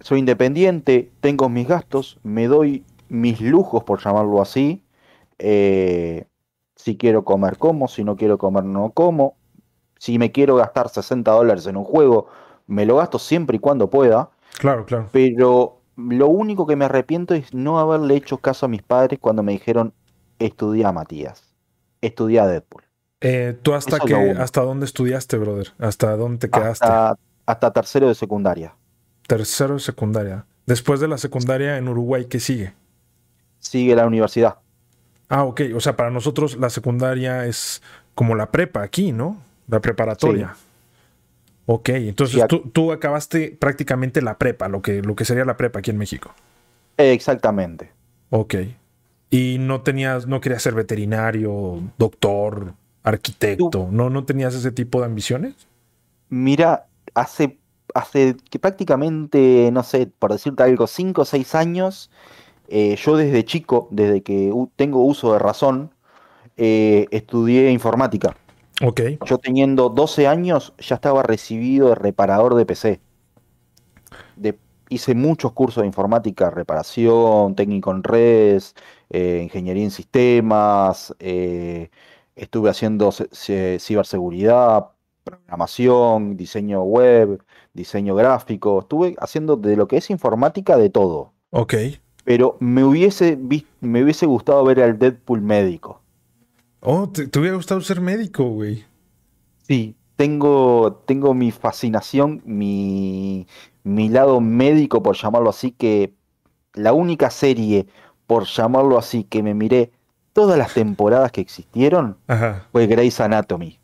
[0.00, 4.82] soy independiente, tengo mis gastos, me doy mis lujos, por llamarlo así.
[5.38, 7.88] si quiero comer, como.
[7.88, 9.36] Si no quiero comer, no como.
[10.00, 12.26] Si me quiero gastar 60 dólares en un juego,
[12.66, 14.30] me lo gasto siempre y cuando pueda.
[14.58, 15.10] Claro, claro.
[15.12, 19.42] Pero lo único que me arrepiento es no haberle hecho caso a mis padres cuando
[19.42, 19.92] me dijeron,
[20.38, 21.52] estudia Matías,
[22.00, 22.82] estudia Deadpool.
[23.20, 25.74] Eh, ¿Tú hasta qué, hasta dónde estudiaste, brother?
[25.78, 26.86] ¿Hasta dónde te quedaste?
[27.44, 28.74] Hasta, tercero de secundaria.
[29.26, 30.46] Tercero de secundaria.
[30.64, 32.72] Después de la secundaria en Uruguay, ¿qué sigue?
[33.58, 34.60] Sigue la universidad.
[35.28, 35.60] Ah, ok.
[35.76, 37.82] O sea, para nosotros la secundaria es
[38.14, 39.49] como la prepa aquí, ¿no?
[39.70, 40.54] La preparatoria.
[41.66, 45.90] Ok, entonces tú, acabaste prácticamente la prepa, lo que, lo que sería la prepa aquí
[45.90, 46.34] en México.
[46.96, 47.92] Exactamente.
[48.30, 48.54] Ok.
[49.30, 55.06] Y no tenías, no querías ser veterinario, doctor, arquitecto, ¿no, no tenías ese tipo de
[55.06, 55.54] ambiciones?
[56.28, 57.58] Mira, hace,
[57.94, 62.10] hace que prácticamente, no sé, por decirte algo, cinco o seis años,
[62.68, 65.92] eh, yo desde chico, desde que tengo uso de razón,
[66.56, 68.36] eh, estudié informática.
[69.26, 73.00] Yo teniendo 12 años ya estaba recibido de reparador de PC.
[74.88, 78.74] hice muchos cursos de informática, reparación, técnico en redes,
[79.10, 81.90] eh, ingeniería en sistemas, eh,
[82.34, 84.86] estuve haciendo ciberseguridad,
[85.22, 87.40] programación, diseño web,
[87.72, 91.32] diseño gráfico, estuve haciendo de lo que es informática de todo.
[91.50, 91.74] Ok.
[92.24, 93.38] Pero me hubiese,
[93.80, 96.00] me hubiese gustado ver al Deadpool médico.
[96.80, 98.84] Oh, ¿te, hubiera gustado ser médico, güey?
[99.66, 103.46] Sí, tengo, tengo mi fascinación, mi,
[103.84, 106.14] mi lado médico, por llamarlo así, que
[106.74, 107.86] la única serie,
[108.26, 109.92] por llamarlo así, que me miré
[110.32, 112.16] todas las temporadas que existieron
[112.72, 113.78] fue Grey's Anatomy.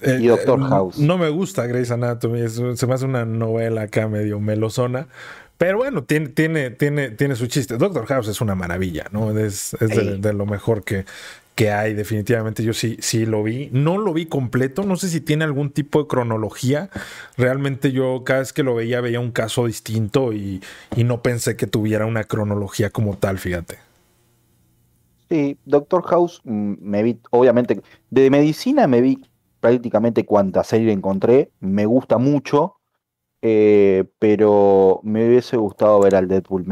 [0.00, 0.98] y eh, Doctor eh, House.
[0.98, 5.08] No me gusta Grey's Anatomy, se me hace una novela acá medio melosona.
[5.60, 7.76] Pero bueno, tiene, tiene, tiene, tiene su chiste.
[7.76, 9.38] Doctor House es una maravilla, ¿no?
[9.38, 11.04] Es, de, lo mejor que,
[11.54, 12.62] que hay, definitivamente.
[12.62, 13.68] Yo sí, sí lo vi.
[13.72, 14.84] No lo vi completo.
[14.84, 16.90] No sé si tiene algún tipo de cronología.
[17.36, 20.62] Realmente yo cada vez que lo veía veía un caso distinto y,
[20.96, 23.78] y no pensé que tuviera una cronología como tal, fíjate.
[25.28, 29.22] Sí, Doctor House mm, me vi, obviamente, de medicina me vi
[29.60, 31.52] prácticamente cuanta serie encontré.
[31.60, 32.76] Me gusta mucho.
[33.42, 36.66] Eh, pero me hubiese gustado ver al Deadpool,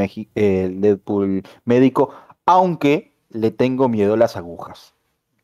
[1.65, 2.11] médico,
[2.45, 4.95] aunque le tengo miedo a las agujas.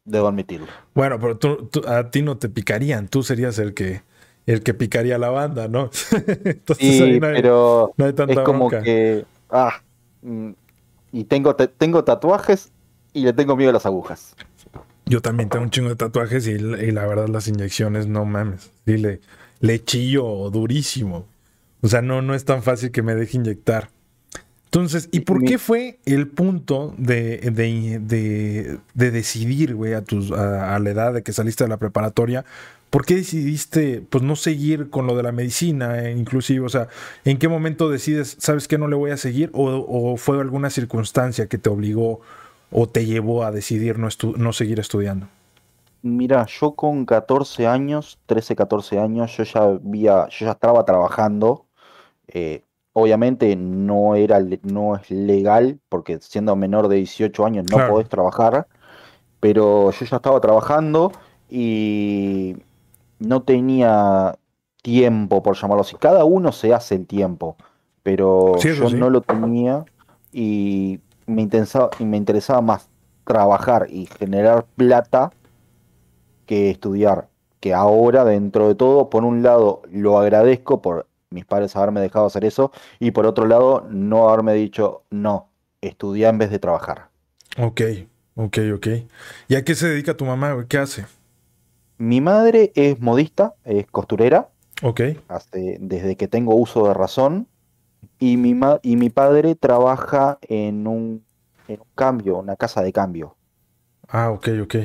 [0.04, 0.66] Debo admitirlo.
[0.94, 4.02] Bueno, pero tú, a ti no te picarían, tú serías el que
[4.46, 5.90] el que picaría la banda, ¿no?
[6.78, 9.82] sí, pero es como que ah,
[10.20, 10.50] mm,
[11.12, 12.70] y tengo tengo tatuajes
[13.14, 14.36] y le tengo miedo a las agujas.
[15.06, 18.70] Yo también tengo un chingo de tatuajes y, la verdad las inyecciones no mames.
[18.84, 19.20] Dile,
[19.60, 21.26] le chillo durísimo.
[21.82, 23.90] O sea, no, no es tan fácil que me deje inyectar.
[24.74, 30.76] Entonces, ¿y por qué fue el punto de, de, de, decidir, güey, a, tus, a,
[30.80, 32.44] la edad de que saliste de la preparatoria?
[32.90, 36.66] ¿Por qué decidiste, pues, no seguir con lo de la medicina, eh, inclusive?
[36.66, 36.88] O sea,
[37.24, 39.48] ¿en qué momento decides, sabes que no le voy a seguir?
[39.54, 42.20] ¿O, o fue alguna circunstancia que te obligó
[42.72, 45.28] o te llevó a decidir no, no seguir estudiando?
[46.02, 51.64] Mira, yo con 14 años, 13, 14 años, yo ya había, yo ya estaba trabajando.
[52.26, 52.63] Eh,
[52.94, 58.66] obviamente no era no es legal, porque siendo menor de 18 años no podés trabajar,
[59.40, 61.12] pero yo ya estaba trabajando
[61.50, 62.56] y
[63.18, 64.38] no tenía
[64.82, 65.96] tiempo, por llamarlo así.
[65.96, 67.56] Cada uno se hace el tiempo,
[68.02, 69.84] pero yo no lo tenía
[70.32, 72.88] y me interesaba, y me interesaba más
[73.24, 75.32] trabajar y generar plata
[76.46, 77.28] que estudiar.
[77.60, 82.26] Que ahora, dentro de todo, por un lado, lo agradezco por mis padres haberme dejado
[82.26, 87.08] hacer eso y por otro lado, no haberme dicho, no, estudiar en vez de trabajar.
[87.58, 87.82] Ok,
[88.36, 88.86] ok, ok.
[89.48, 90.64] ¿Y a qué se dedica tu mamá?
[90.68, 91.06] ¿Qué hace?
[91.98, 94.48] Mi madre es modista, es costurera.
[94.82, 95.00] Ok.
[95.28, 97.48] Hace, desde que tengo uso de razón.
[98.18, 101.24] Y mi, y mi padre trabaja en un,
[101.68, 103.36] en un cambio, una casa de cambio.
[104.08, 104.76] Ah, ok, ok.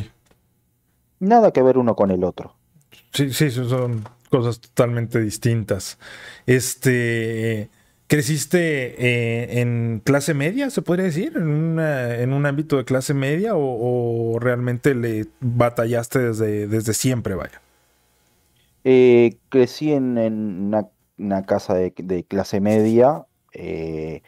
[1.19, 2.55] Nada que ver uno con el otro.
[3.11, 5.97] Sí, sí, son cosas totalmente distintas.
[6.45, 7.69] Este,
[8.07, 11.33] ¿creciste eh, en clase media, se podría decir?
[11.35, 17.61] ¿En, en un ámbito de clase media o, realmente le batallaste desde, desde siempre, vaya?
[18.83, 20.17] Eh, crecí en,
[21.17, 23.25] una, casa de, clase media.
[23.53, 24.21] Eh,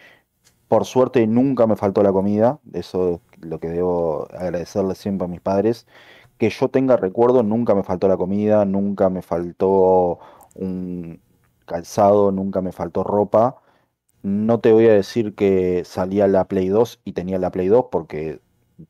[0.68, 2.60] por suerte nunca me faltó la comida.
[2.74, 5.88] Eso es lo que debo agradecerle siempre a mis padres
[6.42, 10.20] que yo tenga recuerdo, nunca me faltó la comida, nunca me faltó
[10.56, 11.22] un
[11.68, 13.62] calzado, nunca me faltó ropa.
[14.24, 17.88] No te voy a decir que salía la Play 2 y tenía la Play 2
[17.92, 18.42] porque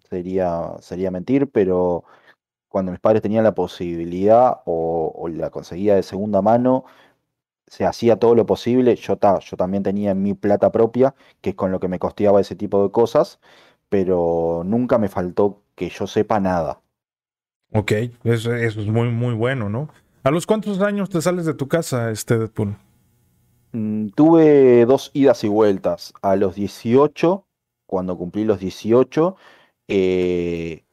[0.09, 2.05] sería, sería mentir, pero
[2.69, 6.85] cuando mis padres tenían la posibilidad o, la conseguía de segunda mano,
[7.67, 8.95] se hacía todo lo posible.
[8.97, 12.55] Yo, yo también tenía mi plata propia, que es con lo que me costeaba ese
[12.55, 13.39] tipo de cosas,
[13.89, 16.81] pero nunca me faltó que yo sepa nada.
[17.73, 17.91] Ok,
[18.23, 19.89] eso, es muy, muy bueno, ¿no?
[20.23, 22.75] ¿A los cuántos años te sales de tu casa, este Deadpool?
[23.71, 26.13] Mm, tuve dos idas y vueltas.
[26.21, 27.45] A los 18,
[27.85, 29.37] cuando cumplí los 18,
[29.87, 30.83] eh,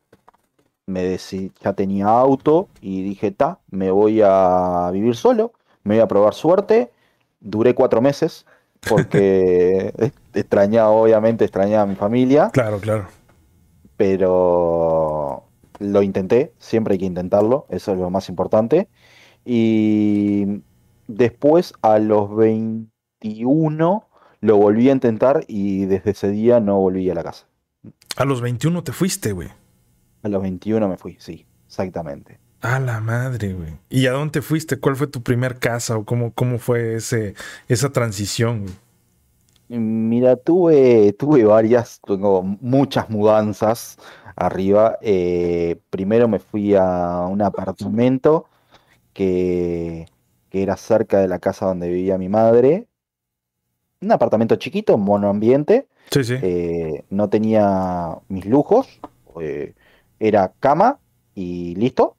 [0.86, 6.02] me decí, ya tenía auto y dije, ta, me voy a vivir solo, me voy
[6.02, 6.90] a probar suerte.
[7.40, 8.46] Duré cuatro meses
[8.88, 9.92] porque
[10.34, 12.50] extrañaba, obviamente, extrañaba a mi familia.
[12.52, 13.08] Claro, claro.
[13.96, 15.47] Pero
[15.78, 18.88] lo intenté, siempre hay que intentarlo, eso es lo más importante.
[19.44, 20.62] Y
[21.06, 24.08] después a los 21
[24.40, 27.46] lo volví a intentar y desde ese día no volví a la casa.
[28.16, 29.48] A los 21 te fuiste, güey.
[30.22, 32.38] A los 21 me fui, sí, exactamente.
[32.60, 33.78] A la madre, güey.
[33.88, 34.78] ¿Y a dónde fuiste?
[34.80, 37.34] ¿Cuál fue tu primer casa o cómo, cómo fue ese,
[37.68, 38.66] esa transición?
[39.68, 43.98] Mira, tuve, tuve varias, tengo muchas mudanzas
[44.38, 44.98] arriba.
[45.02, 48.46] Eh, primero me fui a un apartamento
[49.12, 50.06] que,
[50.50, 52.86] era cerca de la casa donde vivía mi madre.
[54.00, 55.86] Un apartamento chiquito, monoambiente.
[56.10, 56.34] Sí, sí.
[56.40, 59.00] Eh, no tenía mis lujos.
[59.40, 59.74] Eh,
[60.18, 60.98] era cama
[61.34, 62.16] y listo.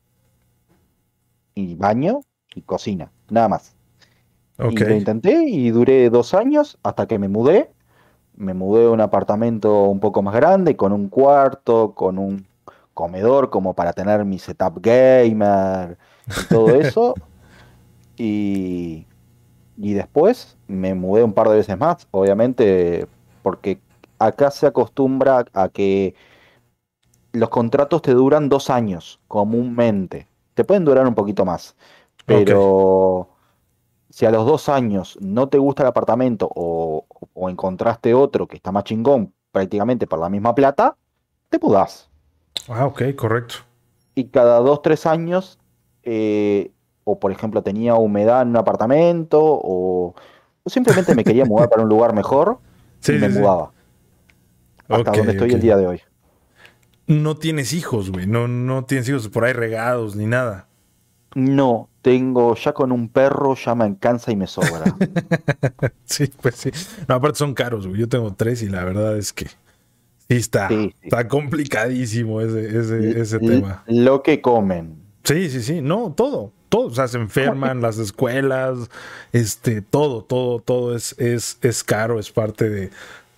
[1.55, 2.21] Y baño.
[2.55, 3.75] y cocina, nada más.
[4.57, 7.71] Y lo intenté y duré dos años hasta que me mudé.
[8.39, 12.47] Me mudé a un apartamento un poco más grande, con un cuarto, con un
[12.95, 15.97] comedor como para tener mi setup gamer
[16.35, 17.19] y todo eso.
[18.17, 19.07] y,
[19.77, 23.07] y después me mudé un par de veces más, obviamente,
[23.43, 23.79] porque
[24.19, 26.15] acá se acostumbra a que
[27.31, 30.27] los contratos te duran dos años, comúnmente.
[30.53, 31.75] Te pueden durar un poquito más,
[32.25, 33.29] pero
[34.19, 37.05] si a los dos años no te gusta el apartamento o,
[37.49, 40.97] encontraste otro que está más chingón prácticamente por la misma plata,
[41.47, 42.09] te mudás.
[42.67, 43.55] Ah, ok, correcto.
[44.15, 45.57] Y cada dos, tres años,
[46.03, 46.69] eh,
[47.05, 50.13] o por ejemplo tenía humedad en un apartamento, o,
[50.65, 52.59] simplemente me quería mudar para un lugar mejor,
[53.07, 53.71] y me mudaba.
[54.89, 56.01] Hasta donde estoy el día de hoy.
[57.07, 58.27] No tienes hijos, güey.
[58.27, 60.67] No, no tienes hijos por ahí regados ni nada.
[61.35, 64.95] No, tengo ya con un perro, ya me cansa y me sobra.
[66.05, 66.71] sí, pues sí.
[67.07, 67.99] No, aparte son caros, güey.
[67.99, 69.55] Yo tengo tres y la verdad es que sí
[70.29, 70.69] está,
[71.01, 73.83] está complicadísimo ese, ese, tema.
[73.87, 74.95] Lo que comen.
[75.23, 75.81] Sí, sí, sí.
[75.81, 76.53] No, todo.
[76.69, 76.87] Todo.
[76.87, 78.89] O sea, se enferman las escuelas,
[79.33, 82.91] este, todo, todo, todo es, es, es caro, es parte de,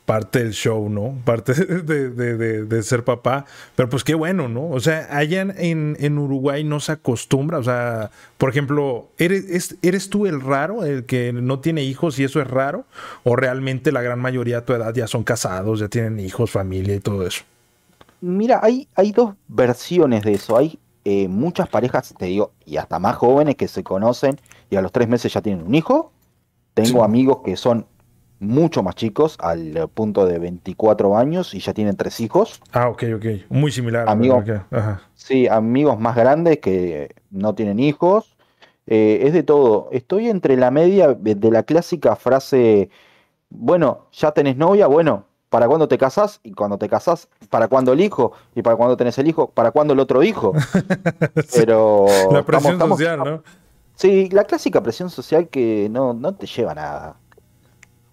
[0.05, 1.15] parte del show, ¿no?
[1.23, 3.45] Parte de, ser papá.
[3.75, 4.69] Pero pues qué bueno, ¿no?
[4.69, 7.59] O sea, allá en, en, Uruguay no se acostumbra.
[7.59, 12.23] O sea, por ejemplo, ¿eres, ¿eres tú el raro, el que no tiene hijos y
[12.23, 12.85] eso es raro?
[13.23, 16.95] ¿O realmente la gran mayoría de tu edad ya son casados, ya tienen hijos, familia
[16.95, 17.43] y todo eso?
[18.21, 20.57] Mira, hay, hay dos versiones de eso.
[20.57, 24.81] Hay eh, muchas parejas, te digo, y hasta más jóvenes que se conocen y a
[24.81, 26.11] los tres meses ya tienen un hijo.
[26.73, 27.85] Tengo amigos que son
[28.41, 32.59] mucho más chicos, al punto de 24 años y ya tienen tres hijos.
[32.73, 33.25] Ah, ok, ok.
[33.49, 34.09] Muy similar.
[34.09, 34.43] Amigos,
[35.13, 38.35] Sí, amigos más grandes que no tienen hijos.
[38.87, 39.89] Eh, es de todo.
[39.91, 42.89] Estoy entre la media de la clásica frase,
[43.49, 46.39] bueno, ya tenés novia, bueno, ¿para cuándo te casás?
[46.43, 48.31] Y cuando te casás, ¿para cuándo el hijo?
[48.55, 50.53] Y para cuándo tenés el hijo, ¿para cuándo el otro hijo?
[51.55, 52.07] Pero...
[52.31, 53.43] La presión social, ¿no?
[53.95, 57.15] Sí, la clásica presión social que no, no te lleva a nada.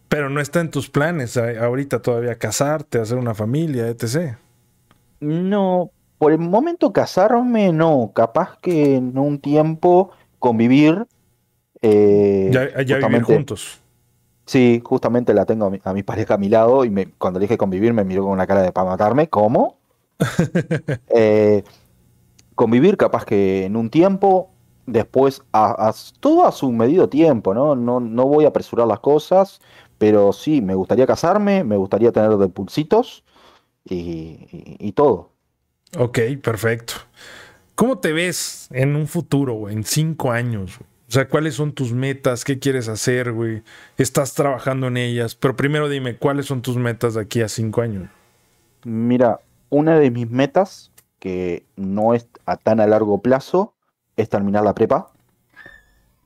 [0.09, 4.37] Pero no está en tus planes ahorita todavía casarte, hacer una familia, etc.
[5.21, 11.07] No, por el momento casarme no, capaz que en un tiempo convivir.
[11.83, 12.51] Eh,
[12.85, 13.81] ya vivir juntos.
[14.49, 17.59] Sí, justamente la tengo a mi, pareja a mi lado y me, cuando le dije
[17.59, 19.29] convivir me miró con una cara de para matarme.
[19.29, 19.79] ¿Cómo?
[21.14, 21.62] Eh,
[22.55, 24.51] convivir capaz que en un tiempo,
[24.87, 27.77] después a, todo a su medido tiempo, ¿no?
[27.77, 28.01] ¿no?
[28.01, 29.61] No voy a apresurar las cosas.
[29.98, 33.24] Pero sí, me gustaría casarme, me gustaría tener de pulsitos
[33.84, 35.32] y, todo.
[35.98, 36.94] Ok, perfecto.
[37.74, 39.74] ¿Cómo te ves en un futuro, güey?
[39.74, 42.44] En cinco años, O sea, ¿cuáles son tus metas?
[42.44, 43.62] ¿Qué quieres hacer, güey?
[43.96, 45.34] ¿Estás trabajando en ellas?
[45.34, 48.11] Pero primero dime, ¿cuáles son tus metas de aquí a cinco años?
[48.84, 53.74] Mira, una de mis metas, que no es a tan a largo plazo,
[54.16, 55.11] es terminar la prepa.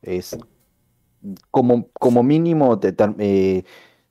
[0.03, 0.37] Es
[1.51, 2.79] como, como mínimo,
[3.19, 3.65] eh,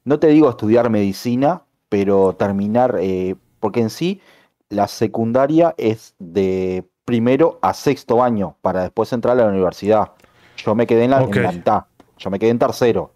[0.04, 4.22] no te digo estudiar medicina, pero terminar, eh, porque en sí
[4.70, 10.12] la secundaria es de primero a sexto año para después entrar a la universidad.
[10.58, 11.86] Yo me quedé en la, mitad,
[12.18, 13.14] yo me quedé en tercero.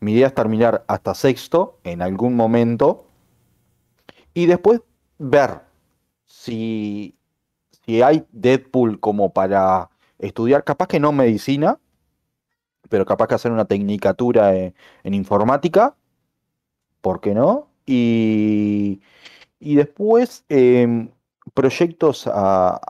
[0.00, 3.06] Mi idea es terminar hasta sexto en algún momento
[4.34, 4.80] y después
[5.18, 5.62] ver
[6.26, 7.16] si,
[7.84, 11.78] si hay Deadpool como para estudiar, capaz que no medicina,
[12.88, 15.96] pero capaz que hacer una tecnicatura en, informática,
[17.00, 17.68] ¿por qué no?
[17.86, 19.00] Y,
[19.60, 21.10] después em,
[21.54, 22.80] proyectos a,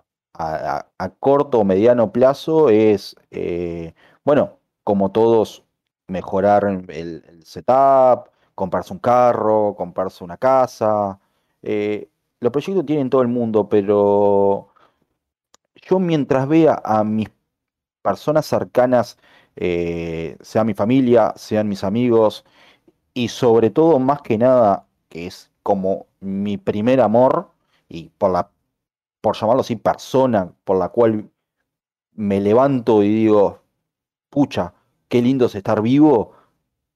[1.20, 5.64] corto o mediano plazo es, eh, bueno, como todos,
[6.08, 11.18] mejorar el, setup, comprarse un carro, comprarse una casa.
[11.62, 12.08] Eh,
[12.40, 14.68] los proyectos tienen todo el mundo, pero
[15.74, 17.28] yo mientras vea a mis
[18.02, 19.18] personas cercanas
[19.56, 22.44] eh, sea mi familia, sean mis amigos
[23.14, 27.50] y sobre todo, más que nada, que es como mi primer amor
[27.88, 28.50] y por la,
[29.20, 31.30] por llamarlo así, persona por la cual
[32.14, 33.62] me levanto y digo,
[34.30, 34.74] pucha,
[35.08, 36.32] qué lindo es estar vivo,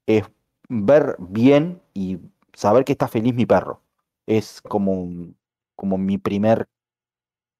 [0.06, 0.24] es
[0.68, 2.18] ver bien y
[2.52, 3.80] saber que está feliz mi perro.
[4.26, 5.08] Es como,
[5.74, 6.68] como mi primer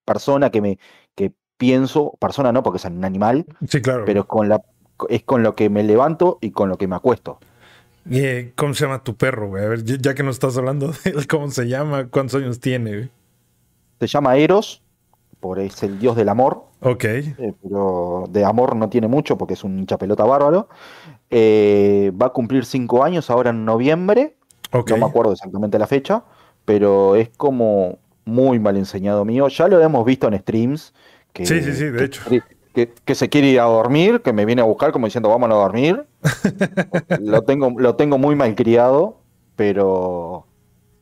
[0.05, 0.79] persona que me
[1.14, 4.05] que pienso, persona no porque es un animal, sí, claro.
[4.05, 4.62] pero con la
[5.09, 7.38] es con lo que me levanto y con lo que me acuesto.
[8.09, 9.64] ¿Y cómo se llama tu perro, güey?
[9.64, 12.09] A ver, ya que no estás hablando de él, ¿cómo se llama?
[12.09, 13.11] ¿Cuántos años tiene,
[14.01, 14.82] Se llama Eros,
[15.40, 16.64] por es el dios del amor.
[16.80, 17.05] Ok.
[17.05, 20.68] Eh, pero de amor no tiene mucho porque es un hincha pelota bárbaro.
[21.30, 24.36] Eh, va a cumplir cinco años ahora en noviembre.
[24.72, 24.90] Ok.
[24.90, 26.24] No me acuerdo exactamente la fecha,
[26.64, 29.48] pero es como muy mal enseñado mío.
[29.48, 30.94] Ya lo hemos visto en streams.
[31.32, 32.22] Que, Sí, sí, sí, de que- hecho.
[32.75, 35.59] Que, que se quiere ir a dormir, que me viene a buscar como diciendo vámonos
[35.59, 36.07] a dormir.
[37.21, 39.16] lo, tengo, lo tengo muy mal criado,
[39.57, 40.47] pero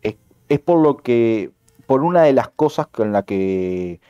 [0.02, 0.16] es,
[0.48, 1.50] es por lo que,
[1.86, 4.00] por una de las cosas con la que,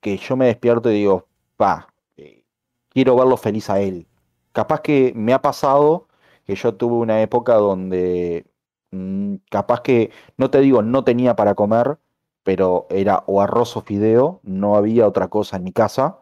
[0.00, 2.44] que yo me despierto y digo, pa, eh,
[2.88, 4.06] quiero verlo feliz a él.
[4.52, 6.08] Capaz que me ha pasado
[6.44, 8.46] que yo tuve una época donde
[8.92, 11.98] mm, capaz que, no te digo, no tenía para comer,
[12.44, 16.20] pero era o arroz o fideo, no había otra cosa en mi casa,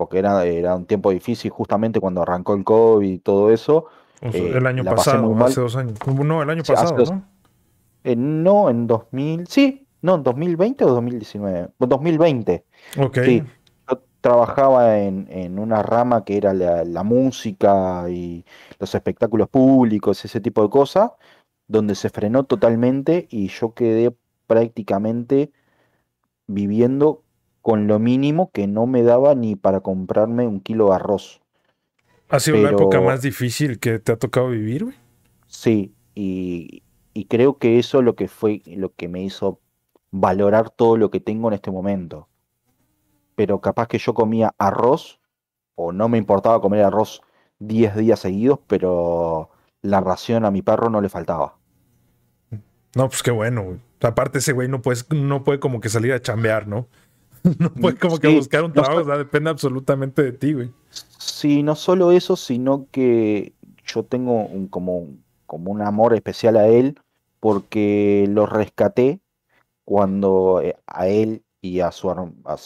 [0.00, 3.84] porque era, era un tiempo difícil justamente cuando arrancó el COVID y todo eso.
[4.22, 5.98] O sea, Eh, el año pasado, hace dos años.
[6.24, 7.22] No, el año Sí, pasado, dos- ¿no?
[8.02, 12.64] Eh, no, en 2000, sí, no, en 2020 o 2019, Bueno, 2020.
[12.98, 13.18] Ok.
[13.22, 13.42] Sí,
[13.90, 18.42] yo trabajaba en, en una rama que era la, la música y
[18.78, 21.10] los espectáculos públicos, ese tipo de cosas,
[21.68, 25.52] donde se frenó totalmente y yo quedé prácticamente
[26.46, 27.22] viviendo
[27.70, 31.40] con lo mínimo que no me daba ni para comprarme un kilo de arroz.
[32.28, 34.96] ¿Ha sido pero- época más difícil que te ha tocado vivir, güey?
[35.46, 36.82] Sí, y,
[37.14, 39.60] y creo que eso es lo que fue lo que me hizo
[40.10, 42.28] valorar todo lo que tengo en este momento.
[43.36, 45.20] Pero capaz que yo comía arroz,
[45.76, 47.22] o no me importaba comer arroz
[47.60, 49.50] 10 días seguidos, pero
[49.80, 51.56] la ración a mi perro no le faltaba.
[52.96, 53.78] No, pues qué bueno, güey.
[54.02, 56.88] Aparte ese güey no, puedes, no puede como que salir a chambear, ¿no?
[57.58, 59.02] No puede como que buscar un trabajo, sé.
[59.02, 60.70] o sea, depende absolutamente de ti, güey.
[61.18, 63.54] Sí, no solo eso, sino que
[63.86, 65.08] yo tengo un, como,
[65.46, 66.98] como un amor especial a él
[67.40, 69.20] porque lo rescaté
[69.84, 72.56] cuando eh, a él y a su a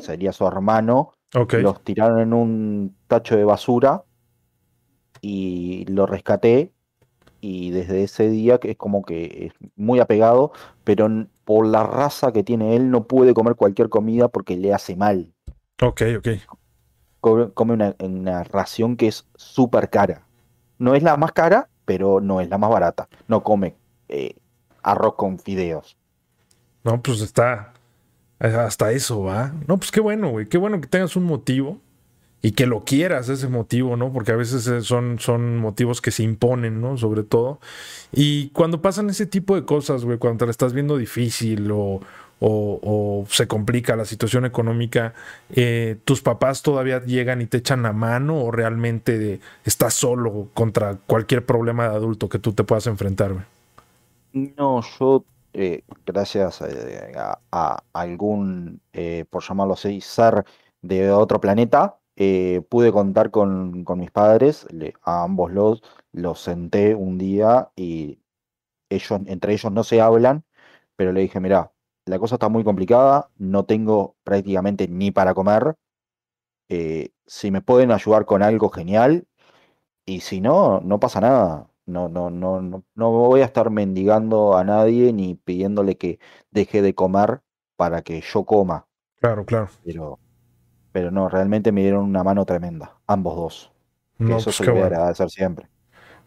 [0.00, 4.04] sería su hermano los tiraron en un tacho de basura
[5.20, 6.72] y lo rescaté
[7.40, 10.52] y desde ese día que es como que es muy apegado,
[10.84, 11.08] pero
[11.44, 15.32] por la raza que tiene él no puede comer cualquier comida porque le hace mal.
[15.82, 16.28] Ok, ok.
[17.20, 20.26] Co- Come una, una ración que es súper cara.
[20.78, 23.08] No es la más cara, pero no es la más barata.
[23.28, 23.76] No come
[24.08, 24.34] eh,
[24.82, 25.96] arroz con fideos.
[26.84, 27.72] No, pues está.
[28.40, 29.52] Hasta eso, ¿va?
[29.68, 30.48] No, pues qué bueno, güey.
[30.48, 31.78] Qué bueno que tengas un motivo
[32.42, 34.12] y que lo quieras, ese motivo, ¿no?
[34.12, 36.96] Porque a veces eh, son, son motivos que se imponen, ¿no?
[36.98, 37.60] Sobre todo.
[38.12, 42.00] Y cuando pasan ese tipo de cosas, güey, cuando te la estás viendo difícil o,
[42.40, 45.14] o- se complica la situación económica,
[45.50, 50.96] eh, ¿tus papás todavía llegan y te echan la mano o realmente estás solo contra
[51.06, 53.44] cualquier problema de adulto que tú te puedas enfrentar, güey?
[54.32, 56.62] No, yo, eh, gracias
[57.52, 58.82] a, algún,
[59.30, 60.44] por llamarlo así, ser
[60.80, 65.82] de otro planeta, eh, pude contar con, con mis padres, le- a ambos los,
[66.12, 68.20] los senté un día y
[68.90, 70.44] ellos, entre ellos no se hablan,
[70.96, 71.72] pero le dije, mira,
[72.06, 75.76] la cosa está muy complicada, no tengo prácticamente ni para comer,
[76.68, 79.26] eh, si me pueden ayudar con algo, genial,
[80.06, 81.68] y si no, no pasa nada.
[81.86, 86.82] No, no, no, no, no voy a estar mendigando a nadie ni pidiéndole que deje
[86.82, 87.42] de comer
[87.76, 88.88] para que yo coma.
[89.20, 89.70] Claro, claro.
[89.84, 90.20] Pero,
[90.92, 93.72] pero no, realmente me dieron una mano tremenda, ambos dos.
[94.18, 95.66] Que No, eso pues se voy a agradecer siempre.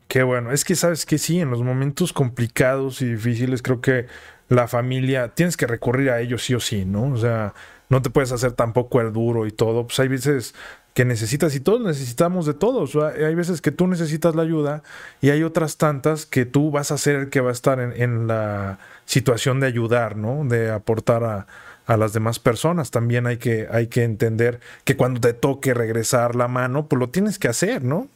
[0.07, 0.51] Qué bueno.
[0.51, 4.07] Es que sabes que sí, en los momentos complicados y difíciles, creo que
[4.49, 7.11] la familia tienes que recurrir a ellos sí o sí, ¿no?
[7.13, 7.53] O sea,
[7.89, 9.87] no te puedes hacer tampoco el duro y todo.
[9.87, 10.53] Pues hay veces
[10.93, 12.95] que necesitas y todos necesitamos de todos.
[12.95, 14.83] Hay veces que tú necesitas la ayuda
[15.21, 17.91] y hay otras tantas que tú vas a ser el que va a estar en,
[18.01, 20.45] en la situación de ayudar, ¿no?
[20.45, 21.47] De aportar a,
[21.85, 22.91] a las demás personas.
[22.91, 27.09] También hay que, hay que entender que cuando te toque regresar la mano, pues lo
[27.09, 28.07] tienes que hacer, ¿no?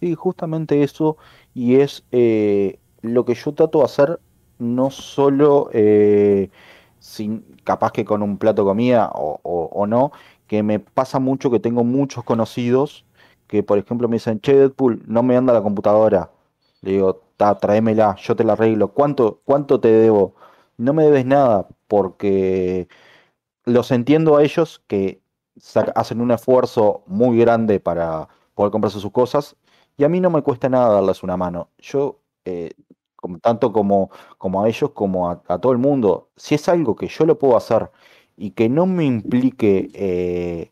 [0.00, 1.16] Sí, justamente eso,
[1.54, 4.20] y es eh, lo que yo trato de hacer,
[4.58, 6.50] no solo eh,
[6.98, 10.12] sin, capaz que con un plato de comida o, o- no,
[10.46, 13.04] que me pasa mucho que tengo muchos conocidos
[13.46, 16.30] que, por ejemplo, me dicen, che, Deadpool, no me anda la computadora.
[16.82, 18.88] Le digo, ta, tráemela, yo te la arreglo.
[18.92, 20.34] ¿Cuánto, cuánto te debo?
[20.76, 22.86] No me debes nada, porque
[23.64, 25.20] los entiendo a ellos que
[25.96, 29.56] hacen un esfuerzo muy grande para poder comprarse sus cosas
[29.96, 31.70] y a mí no me cuesta nada darles una mano.
[31.78, 32.70] Yo, eh,
[33.42, 37.26] tanto como, como a ellos como a, todo el mundo, si es algo que yo
[37.26, 37.90] lo puedo hacer
[38.36, 40.70] y que no me implique eh,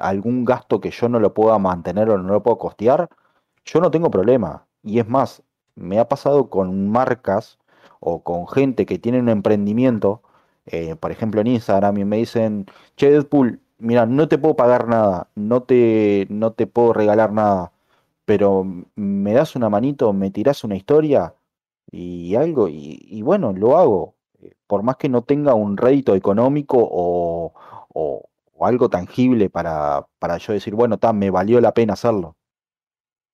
[0.00, 3.10] algún gasto que yo no lo pueda mantener o no lo puedo costear,
[3.66, 4.66] yo no tengo problema.
[4.82, 5.42] Y es más,
[5.74, 7.58] me ha pasado con marcas
[8.00, 10.22] o con gente que tiene un emprendimiento
[10.66, 14.88] eh, por ejemplo en Instagram y me dicen, che Deadpool, mira, no te puedo pagar
[14.88, 17.72] nada, no te, no te puedo regalar nada,
[18.24, 18.64] pero
[18.96, 21.34] me das una manito, me tirás una historia
[21.90, 24.14] y algo, y, bueno, lo hago.
[24.66, 27.52] Por más que no tenga un rédito económico o,
[28.60, 32.36] algo tangible para, para yo decir, bueno, me valió la pena hacerlo.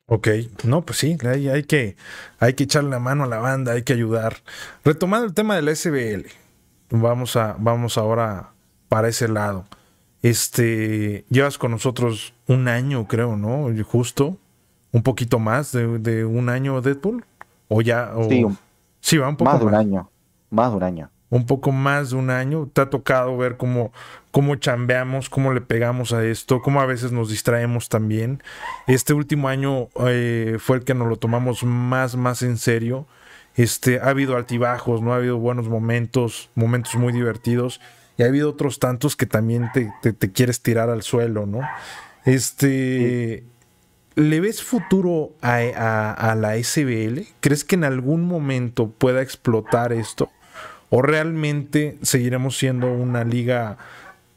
[0.07, 0.29] Ok,
[0.65, 1.97] no, pues sí, hay, hay, que,
[2.39, 4.37] hay que echarle la mano a la banda, hay que ayudar.
[4.85, 6.27] Retomando el tema del SBL,
[7.01, 8.51] vamos, a, vamos ahora
[8.89, 9.65] para ese lado.
[10.23, 13.69] Este, llevas con nosotros un año, creo, ¿no?
[13.85, 14.37] Justo,
[14.93, 17.25] un poquito más de, un año Deadpool,
[17.69, 18.47] o ya, sí,
[19.01, 20.11] sí, va un poco más de un año,
[20.51, 22.69] más de un año un poco más de un año.
[22.71, 23.91] Te ha tocado ver cómo,
[24.31, 28.43] cómo chambeamos, cómo le pegamos a esto, cómo a veces nos distraemos también.
[28.87, 33.07] Este último año eh, fue el que nos lo tomamos más, más en serio.
[33.57, 37.81] Este, ha habido altibajos, no ha habido buenos momentos, momentos muy divertidos.
[38.17, 41.61] Y ha habido otros tantos que también te, te, quieres tirar al suelo, ¿no?
[42.25, 43.45] Este.
[44.15, 47.23] ¿Le ves futuro a, a la SBL?
[47.41, 50.31] ¿Crees que en algún momento pueda explotar esto?
[50.95, 53.79] o realmente seguiremos siendo una liga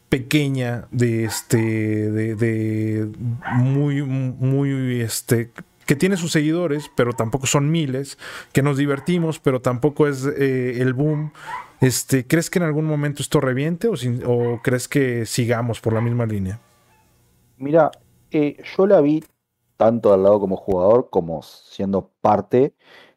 [0.08, 3.10] pequeña de este de,
[3.56, 5.52] muy muy este
[5.86, 8.18] que tiene sus seguidores, pero tampoco son miles,
[8.54, 11.32] que nos divertimos, pero tampoco es eh, el boom.
[11.82, 16.26] Este, ¿Crees que en algún momento esto reviente o, crees que sigamos por la misma
[16.26, 16.60] línea?
[17.58, 17.92] Mira,
[18.32, 19.24] eh, yo la vi
[19.78, 22.74] tanto al lado como jugador como siendo parte.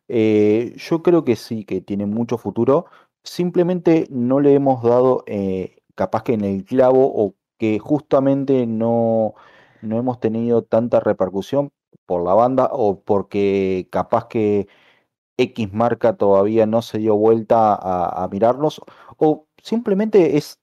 [0.09, 2.87] Eh, yo creo que sí, que tiene mucho futuro
[3.29, 9.35] simplemente no le hemos dado eh, capaz que en el clavo o que justamente no,
[9.83, 11.71] no hemos tenido tanta repercusión
[12.09, 14.67] por la banda o porque capaz que
[15.39, 18.81] X marca todavía no se dio vuelta a, mirarnos
[19.19, 20.61] o simplemente es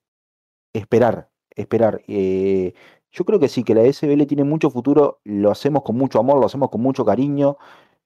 [0.74, 2.02] esperar, esperar.
[2.08, 2.74] Eh,
[3.12, 6.40] yo creo que sí, que la SBL tiene mucho futuro, lo hacemos con mucho amor,
[6.40, 7.58] lo hacemos con mucho cariño.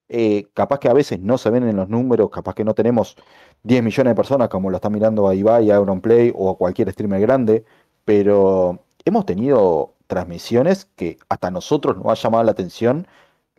[0.09, 3.15] Eh, capaz que a veces no se ven en los números, capaz que no tenemos
[3.63, 6.91] 10 millones de personas como lo está mirando a Ibai, a Auronplay o a cualquier
[6.91, 7.65] streamer grande,
[8.05, 13.07] pero hemos tenido transmisiones que hasta nosotros nos ha llamado la atención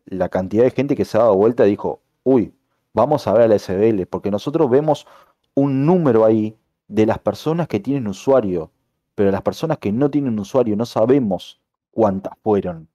[0.06, 2.54] la cantidad de gente que se ha dado vuelta dijo, uy,
[2.94, 5.06] vamos a ver a la SBL, porque nosotros vemos
[5.54, 6.56] un número ahí
[6.88, 8.70] de las personas que tienen usuario,
[9.14, 12.88] pero las personas que no tienen usuario no sabemos cuántas fueron.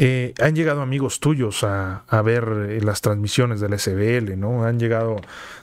[0.00, 4.64] Eh, han llegado amigos tuyos a, ver eh, las transmisiones del SBL, ¿no?
[4.64, 5.16] Han llegado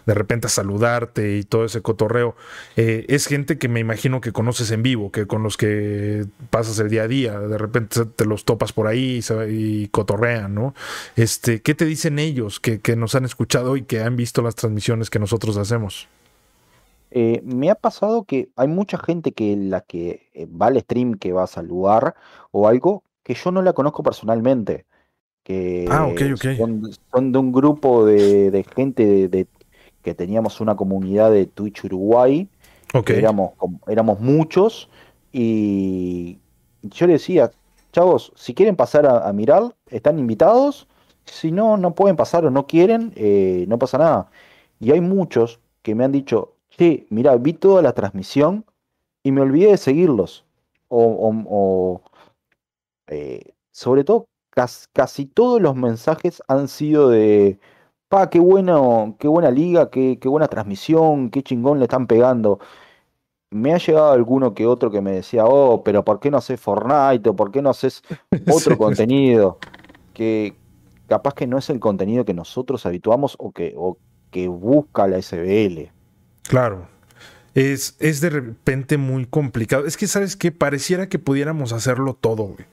[0.05, 2.35] de repente a saludarte y todo ese cotorreo.
[2.75, 6.77] Eh, es gente que me imagino que conoces en vivo, que con los que pasas
[6.79, 10.75] el día a día, de repente te los topas por ahí y, cotorrean, ¿no?
[11.15, 15.09] Este, ¿Qué te dicen ellos que, nos han escuchado y que han visto las transmisiones
[15.09, 16.07] que nosotros hacemos?
[17.43, 20.27] me ha pasado que hay mucha gente que la que
[20.61, 22.13] va al stream, que va a saludar
[22.51, 24.85] o algo, que yo no la conozco personalmente.
[25.43, 26.13] Que ah,
[27.11, 29.47] Son, de un grupo de, gente de,
[30.03, 32.47] que teníamos una comunidad de Twitch Uruguay.
[33.07, 33.53] éramos,
[33.87, 34.89] éramos muchos.
[35.33, 36.37] Y
[36.83, 37.51] yo le decía,
[37.91, 40.87] chavos, si quieren pasar a, mirar, están invitados.
[41.25, 44.29] Si no, no pueden pasar o no quieren, eh, no pasa nada.
[44.79, 48.65] Y hay muchos que me han dicho, che, mira, vi toda la transmisión
[49.23, 50.45] y me olvidé de seguirlos.
[50.89, 52.01] o,
[53.07, 54.27] eh, sobre todo,
[54.93, 57.59] casi, todos los mensajes han sido de,
[58.07, 62.59] pa, qué, bueno, qué buena liga, qué, qué buena transmisión, qué chingón le están pegando.
[63.51, 66.59] Me ha llegado alguno que otro que me decía, oh, pero ¿por qué no haces
[66.59, 67.29] Fortnite?
[67.29, 68.01] ¿O por qué no haces
[68.51, 69.59] otro contenido?
[70.13, 70.55] Que
[71.07, 73.97] capaz que no es el contenido que nosotros habituamos o que, o
[74.31, 75.91] que busca la SBL.
[76.43, 76.87] Claro,
[77.53, 79.85] es, es, de repente muy complicado.
[79.85, 80.51] Es que, ¿sabes qué?
[80.51, 82.65] Pareciera que pudiéramos hacerlo todo, güey.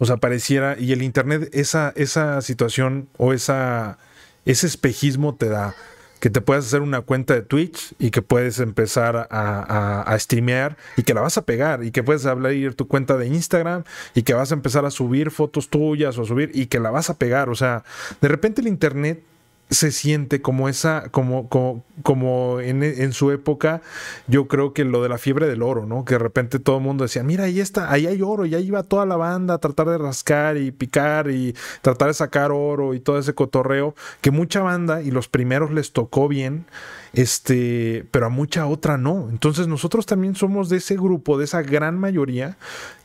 [0.00, 3.98] O sea, pareciera, y el Internet, esa, esa situación o esa,
[4.46, 5.74] ese espejismo te da
[6.20, 10.78] que te puedes hacer una cuenta de Twitch y que puedes empezar a, a, streamear
[10.96, 13.84] y que la vas a pegar y que puedes abrir tu cuenta de Instagram
[14.14, 17.10] y que vas a empezar a subir fotos tuyas o subir y que la vas
[17.10, 17.48] a pegar.
[17.48, 17.84] O sea,
[18.20, 19.22] de repente el Internet
[19.70, 23.82] se siente como esa, como, como, como en, en, su época,
[24.26, 26.04] yo creo que lo de la fiebre del oro, ¿no?
[26.04, 28.66] Que de repente todo el mundo decía, mira, ahí está, ahí hay oro, y ahí
[28.66, 32.94] iba toda la banda a tratar de rascar y picar y tratar de sacar oro
[32.94, 36.66] y todo ese cotorreo, que mucha banda y los primeros les tocó bien,
[37.12, 39.28] este, pero a mucha otra no.
[39.30, 42.56] Entonces nosotros también somos de ese grupo, de esa gran mayoría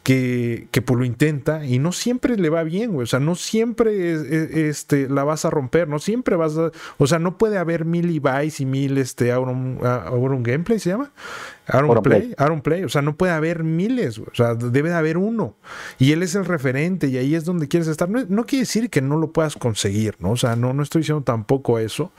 [0.03, 3.03] que, que pues lo intenta y no siempre le va bien, güey.
[3.03, 6.71] O sea, no siempre este, la vas a romper, no siempre vas a.
[6.97, 11.11] O sea, no puede haber mil Ibais y mil este, Auron, Auron Gameplay, ¿se llama?
[11.67, 15.17] Aaron Play, Aaron Play, o sea, no puede haber miles, o sea, debe de haber
[15.17, 15.55] uno.
[15.97, 18.09] Y él es el referente y ahí es donde quieres estar.
[18.09, 20.31] No, no, quiere decir que no lo puedas conseguir, ¿no?
[20.31, 22.11] O sea, no, no estoy diciendo tampoco eso,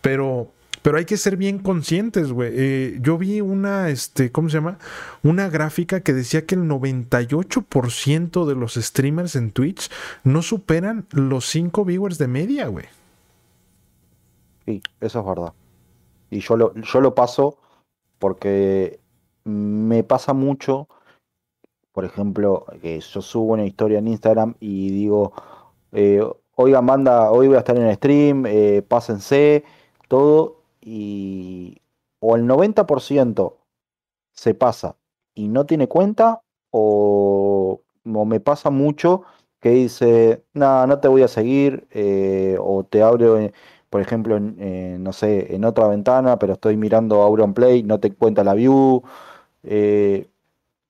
[0.00, 0.50] pero,
[0.82, 2.52] pero hay que ser bien conscientes, güey.
[2.54, 4.78] Eh, yo vi una, este, ¿cómo se llama?
[5.22, 9.90] Una gráfica que decía que el 98% de los streamers en Twitch
[10.24, 12.86] no superan los 5 viewers de media, güey.
[14.66, 15.52] Sí, eso es verdad.
[16.30, 17.58] Y yo lo, yo lo paso
[18.18, 19.00] porque
[19.44, 20.88] me pasa mucho,
[21.92, 25.32] por ejemplo, que yo subo una historia en Instagram y digo,
[25.92, 26.22] eh,
[26.54, 29.64] oiga, manda, hoy voy a estar en el stream, eh, pásense,
[30.08, 30.57] todo,
[30.88, 31.82] y
[32.20, 33.58] o el 90%
[34.32, 34.96] se pasa
[35.34, 39.22] y no tiene cuenta, o, me pasa mucho
[39.60, 43.38] que dice, no, no te voy a seguir, eh, o te abro
[43.90, 48.12] por ejemplo, en, no sé, en otra ventana, pero estoy mirando Auron Play, no te
[48.12, 49.02] cuenta la view.
[49.62, 50.28] Eh,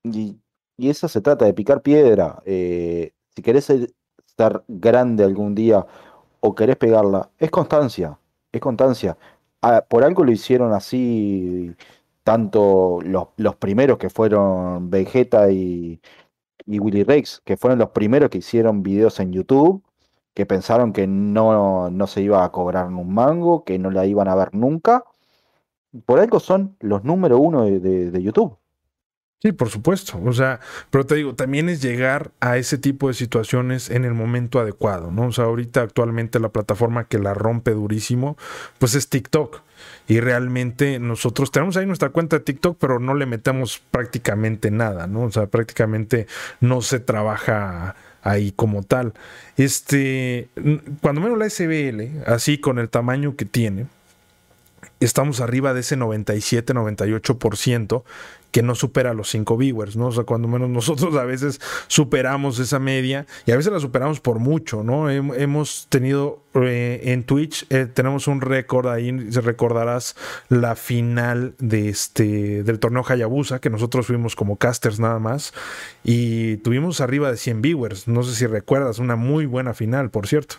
[0.05, 0.37] y,
[0.79, 2.43] eso se trata de picar piedra.
[2.47, 5.87] Eh, si querés estar grande algún día
[6.41, 8.19] o querés pegarla, es constancia,
[8.53, 9.17] es constancia.
[9.63, 11.75] Ah, por algo lo hicieron así
[12.23, 16.01] tanto los, los primeros que fueron Vegeta y,
[16.67, 19.83] y Willy Rex, que fueron los primeros que hicieron videos en YouTube
[20.39, 24.29] que pensaron que no, no se iba a cobrar un mango, que no la iban
[24.29, 25.03] a ver nunca.
[26.07, 28.57] Por algo son los número uno de, YouTube.
[29.41, 30.21] Sí, por supuesto.
[30.25, 30.59] O sea,
[30.91, 35.13] pero te digo, también es llegar a ese tipo de situaciones en el momento adecuado,
[35.13, 35.29] ¿no?
[35.29, 38.37] O sea, ahorita actualmente la plataforma que la rompe durísimo,
[38.79, 39.63] pues es TikTok.
[40.09, 45.07] Y realmente nosotros tenemos ahí nuestra cuenta de TikTok, pero no le metemos prácticamente nada,
[45.07, 45.23] ¿no?
[45.23, 46.27] O sea, prácticamente
[46.61, 49.15] no se trabaja ahí como tal.
[49.57, 50.49] Este,
[51.01, 53.87] cuando menos la SBL, así con el tamaño que tiene,
[55.01, 58.05] estamos arriba de ese 97-98%
[58.51, 60.07] que no supera los 5 viewers, ¿no?
[60.07, 64.21] O sea, cuando menos nosotros a veces superamos esa media y a veces la superamos
[64.21, 65.11] por mucho, ¿no?
[65.11, 70.17] Hemos tenido eh, en Twitch, eh, tenemos un récord ahí, recordarás
[70.49, 75.53] la final de este, del torneo Hayabusa, que nosotros fuimos como casters nada más,
[76.03, 80.27] y tuvimos arriba de 100 viewers, no sé si recuerdas, una muy buena final, por
[80.27, 80.57] cierto.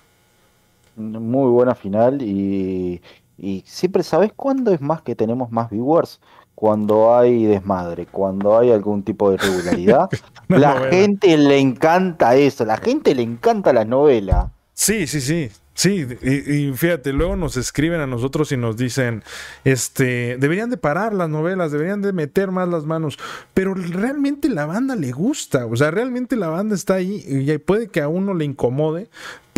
[0.95, 3.01] Muy buena final y,
[3.39, 6.19] y siempre sabes cuándo es más que tenemos más viewers
[6.59, 10.09] cuando hay desmadre, cuando hay algún tipo de irregularidad.
[10.49, 14.51] la gente le encanta eso, la gente le encanta la novela.
[14.73, 15.49] Sí, sí, sí.
[15.79, 19.23] Sí, y, fíjate, luego nos escriben a nosotros y nos dicen,
[19.63, 23.17] este, deberían de parar las novelas, deberían de meter más las manos,
[23.53, 27.87] pero realmente la banda le gusta, o sea, realmente la banda está ahí y puede
[27.87, 29.09] que a uno le incomode,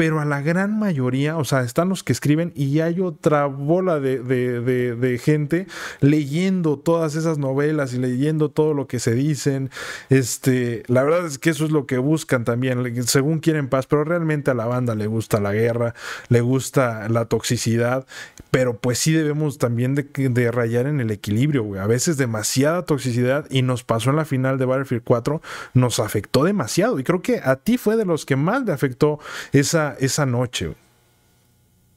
[0.01, 3.99] pero a la gran mayoría, o sea, están los que escriben y hay otra bola
[3.99, 5.67] de, gente
[5.99, 9.69] leyendo todas esas novelas y leyendo todo lo que se dicen.
[10.09, 14.03] Este, la verdad es que eso es lo que buscan también, según quieren paz, pero
[14.03, 15.93] realmente a la banda le gusta la guerra,
[16.29, 18.07] le gusta la toxicidad,
[18.49, 21.79] pero pues sí debemos también de, rayar en el equilibrio, güey.
[21.79, 25.43] A veces demasiada toxicidad y nos pasó en la final de Battlefield 4,
[25.75, 29.19] nos afectó demasiado y creo que a ti fue de los que más le afectó
[29.51, 30.75] esa esa, noche.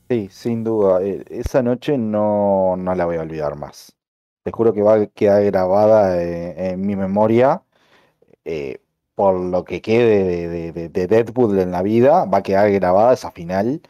[0.09, 1.03] Sí, sin duda.
[1.03, 3.97] E, esa noche no, no la voy a olvidar más.
[4.43, 7.63] Te juro que va a quedar grabada eh, en, mi memoria.
[8.45, 8.81] Eh,
[9.15, 13.31] por lo que quede de, de, Deadpool en la vida, va a quedar grabada esa
[13.31, 13.83] final.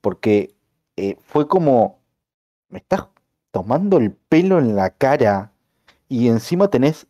[0.00, 0.54] Porque
[0.96, 2.00] eh, fue como.
[2.70, 3.08] Me estás
[3.50, 5.52] tomando el pelo en la cara.
[6.08, 7.06] Y encima tenés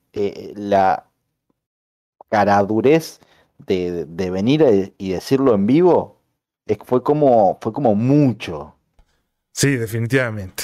[0.57, 1.07] la
[2.31, 3.21] caradurez
[3.59, 6.18] de, de venir y decirlo en vivo
[6.85, 8.75] fue como, fue como mucho.
[9.53, 10.63] Sí, definitivamente.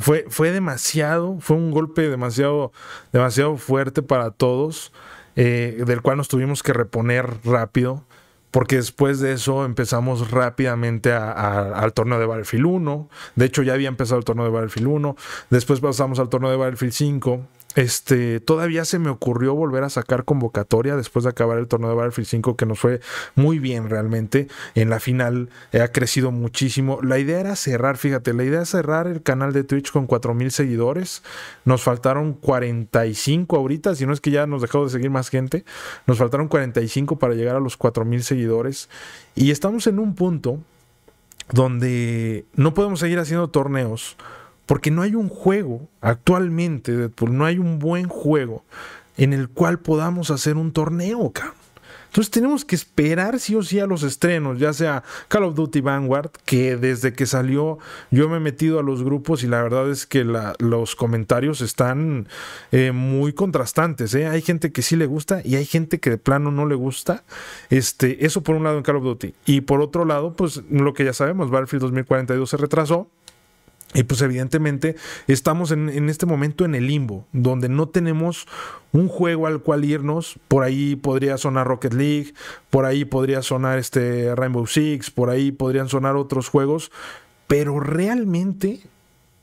[0.00, 2.72] Fue, fue demasiado, fue un golpe demasiado,
[3.12, 4.92] demasiado fuerte para todos,
[5.36, 8.04] eh, del cual nos tuvimos que reponer rápido,
[8.50, 13.08] porque después de eso empezamos rápidamente al torneo de Battlefield 1.
[13.36, 15.16] De hecho, ya había empezado el torneo de Battlefield 1.
[15.50, 17.40] Después pasamos al torneo de Battlefield 5.
[17.74, 21.96] Este, todavía se me ocurrió volver a sacar convocatoria después de acabar el torneo de
[21.96, 23.00] Battlefield 5, que nos fue
[23.34, 24.48] muy bien realmente.
[24.74, 27.00] En la final ha crecido muchísimo.
[27.02, 30.50] La idea era cerrar, fíjate, la idea era cerrar el canal de Twitch con 4000
[30.50, 31.22] seguidores.
[31.64, 35.64] Nos faltaron 45 ahorita, si no es que ya nos dejó de seguir más gente.
[36.06, 38.88] Nos faltaron 45 para llegar a los 4000 seguidores.
[39.34, 40.58] Y estamos en un punto
[41.50, 44.16] donde no podemos seguir haciendo torneos
[44.66, 48.64] porque no hay un juego actualmente, no hay un buen juego
[49.16, 51.62] en el cual podamos hacer un torneo, cabrón.
[52.12, 55.80] Entonces tenemos que esperar sí o sí a los estrenos, ya sea Call of Duty
[55.80, 57.78] Vanguard, que desde que salió
[58.10, 60.22] yo me he metido a los grupos y la verdad es que
[60.58, 62.28] los comentarios están
[62.70, 64.14] eh, muy contrastantes.
[64.14, 64.26] ¿eh?
[64.26, 67.24] Hay gente que sí le gusta y hay gente que de plano no le gusta.
[67.70, 69.34] Este, eso por un lado en Call of Duty.
[69.46, 73.08] Y por otro lado, pues lo que ya sabemos, Battlefield 2042 se retrasó.
[73.94, 78.46] Y pues evidentemente estamos en, este momento en el limbo, donde no tenemos
[78.92, 80.38] un juego al cual irnos.
[80.48, 82.32] Por ahí podría sonar Rocket League,
[82.70, 86.90] por ahí podría sonar este Rainbow Six, por ahí podrían sonar otros juegos.
[87.48, 88.80] Pero realmente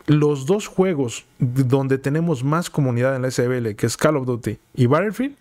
[0.07, 4.57] los dos juegos donde tenemos más comunidad en la SBL, que es Call of Duty
[4.73, 5.35] y Battlefield,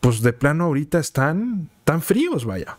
[0.00, 2.78] pues de plano ahorita están tan fríos, vaya.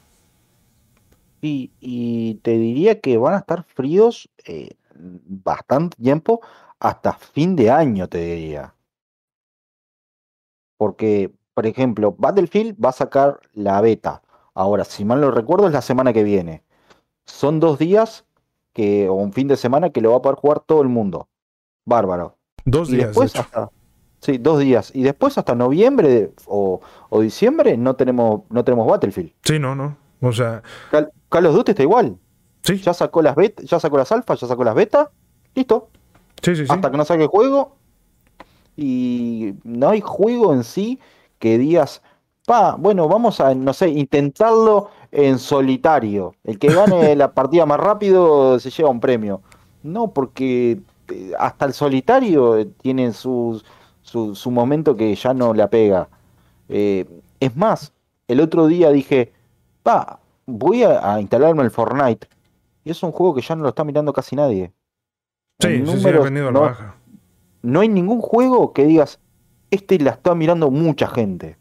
[1.41, 4.29] Y, y te diría que van a estar fríos.
[4.45, 6.41] Eh, bastante tiempo,
[6.79, 8.73] hasta fin de año, te diría.
[10.77, 14.21] Porque, por ejemplo, Battlefield va a sacar la beta.
[14.53, 16.63] Ahora, si mal no recuerdo, es la semana que viene.
[17.25, 18.25] Son dos días
[18.73, 21.27] que, o un fin de semana que lo va a poder jugar todo el mundo.
[21.85, 22.37] Bárbaro.
[22.65, 23.07] Dos días.
[23.07, 23.69] Después hasta,
[24.19, 24.91] sí, dos días.
[24.93, 26.81] Y después hasta noviembre o,
[27.21, 29.31] diciembre no tenemos, no tenemos Battlefield.
[29.43, 29.97] Sí, no, no.
[30.21, 30.61] O sea.
[31.29, 32.17] Call, of Duty está igual.
[32.73, 35.09] Ya sacó las beta, ya sacó las alfas, ya sacó las betas,
[35.53, 35.89] listo.
[36.41, 37.75] Sí, sí, Hasta que no saque el juego.
[38.75, 40.99] Y no hay juego en sí
[41.39, 42.01] que digas,
[42.45, 46.35] pa, bueno, vamos a, no sé, intentarlo en solitario.
[46.43, 49.41] El que gane la partida más rápido se lleva un premio.
[49.83, 53.61] No, porque eh, hasta el solitario tiene su,
[54.01, 56.09] su, momento que ya no la pega.
[56.69, 57.05] Eh,
[57.39, 57.93] es más,
[58.27, 59.31] el otro día dije,
[59.83, 62.27] pa, voy a instalarme el Fortnite.
[62.85, 64.71] Y es un juego que ya no lo está mirando casi nadie.
[65.59, 66.95] Sí, sí, ha venido a la baja.
[67.63, 69.19] No hay ningún juego que digas,
[69.71, 71.57] este la está mirando mucha gente.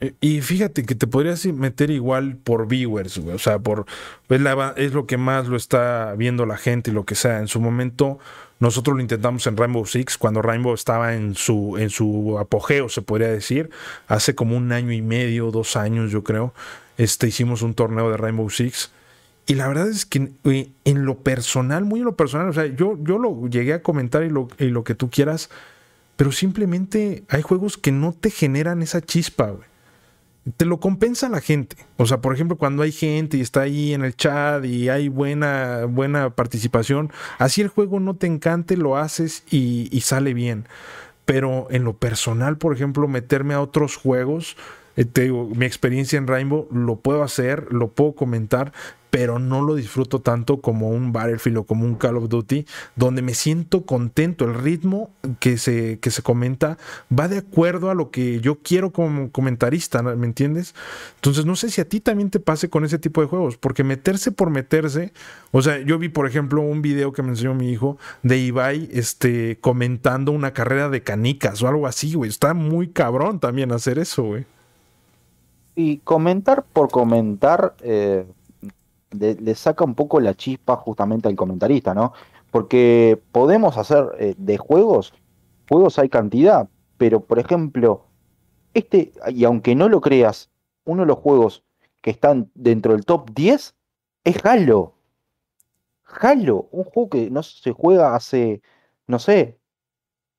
[0.00, 3.36] Eh, y fíjate que te podrías meter igual por viewers, güey.
[3.36, 3.84] O sea, por
[4.30, 4.40] es,
[4.76, 7.40] es, lo que más lo está viendo la gente y lo que sea.
[7.40, 8.18] En su momento,
[8.60, 13.02] nosotros lo intentamos en Rainbow Six, cuando Rainbow estaba en su, en su apogeo, se
[13.02, 13.68] podría decir.
[14.08, 16.54] Hace como un año y medio, dos años, yo creo.
[16.96, 18.90] Este, hicimos un torneo de Rainbow Six
[19.46, 22.98] y la verdad es que en lo personal, muy en lo personal, o sea, yo,
[23.02, 25.50] yo lo llegué a comentar y lo, y lo que tú quieras,
[26.16, 29.68] pero simplemente hay juegos que no te generan esa chispa, güey.
[30.58, 31.76] Te lo compensa la gente.
[31.96, 35.08] O sea, por ejemplo, cuando hay gente y está ahí en el chat y hay
[35.08, 40.66] buena, buena participación, así el juego no te encante, lo haces y, y sale bien.
[41.24, 44.56] Pero en lo personal, por ejemplo, meterme a otros juegos,
[44.96, 48.72] eh, te digo, mi experiencia en Rainbow lo puedo hacer, lo puedo comentar,
[49.14, 53.22] pero no lo disfruto tanto como un Battlefield o como un Call of Duty, donde
[53.22, 54.44] me siento contento.
[54.44, 56.78] El ritmo que se, que se comenta
[57.16, 60.74] va de acuerdo a lo que yo quiero como comentarista, ¿me entiendes?
[61.14, 63.84] Entonces, no sé si a ti también te pase con ese tipo de juegos, porque
[63.84, 65.12] meterse por meterse,
[65.52, 68.88] o sea, yo vi, por ejemplo, un video que me enseñó mi hijo de Ibai
[68.92, 72.30] este, comentando una carrera de canicas o algo así, güey.
[72.30, 74.44] Está muy cabrón también hacer eso, güey.
[75.76, 78.26] Y comentar por comentar, eh,
[79.18, 82.12] le, saca un poco la chispa justamente al comentarista, ¿no?
[82.50, 85.12] Porque podemos hacer eh, de juegos,
[85.68, 88.06] juegos hay cantidad, pero por ejemplo,
[88.74, 90.50] este, y aunque no lo creas,
[90.84, 91.64] uno de los juegos
[92.02, 93.74] que están dentro del top 10
[94.24, 94.94] es Halo.
[96.20, 98.62] Halo, un juego que no se juega hace,
[99.06, 99.58] no sé,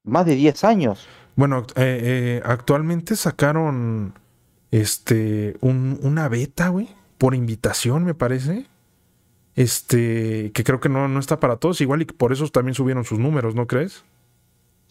[0.03, 1.07] más de 10 años.
[1.35, 4.13] Bueno, eh, eh, actualmente sacaron
[4.71, 6.87] este una beta, güey
[7.17, 8.67] por invitación, me parece.
[9.55, 13.05] Este, que creo que no, no está para todos, igual y por eso también subieron
[13.05, 14.03] sus números, ¿no crees?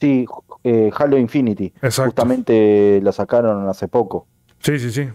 [0.00, 0.26] Sí,
[0.64, 1.66] eh, Halo Infinity.
[1.82, 2.10] Exacto.
[2.10, 4.26] Justamente la sacaron hace poco.
[4.60, 5.08] Sí, sí, sí.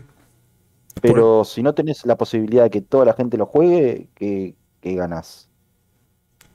[1.01, 4.95] Pero si no tenés la posibilidad de que toda la gente lo juegue, ¿qué, qué
[4.95, 5.49] ganas?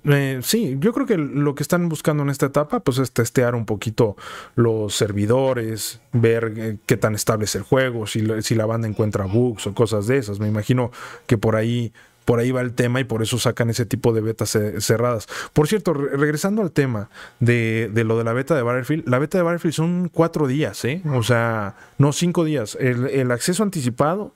[0.05, 3.55] Eh, sí, yo creo que lo que están buscando en esta etapa pues es testear
[3.55, 4.17] un poquito
[4.55, 9.25] los servidores, ver eh, qué tan estable es el juego, si, si la banda encuentra
[9.25, 10.41] bugs o cosas de esas.
[10.41, 10.91] Me imagino
[11.27, 11.93] que por ahí
[12.25, 15.27] por ahí va el tema y por eso sacan ese tipo de betas cerradas.
[15.53, 19.45] Por cierto, regresando al tema de, lo de la beta de Battlefield, la beta de
[19.45, 21.03] Battlefield son cuatro días, ¿eh?
[21.13, 22.79] O sea, no cinco días.
[22.81, 24.33] El, el acceso anticipado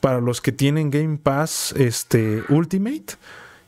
[0.00, 3.16] para los que tienen Game Pass este, Ultimate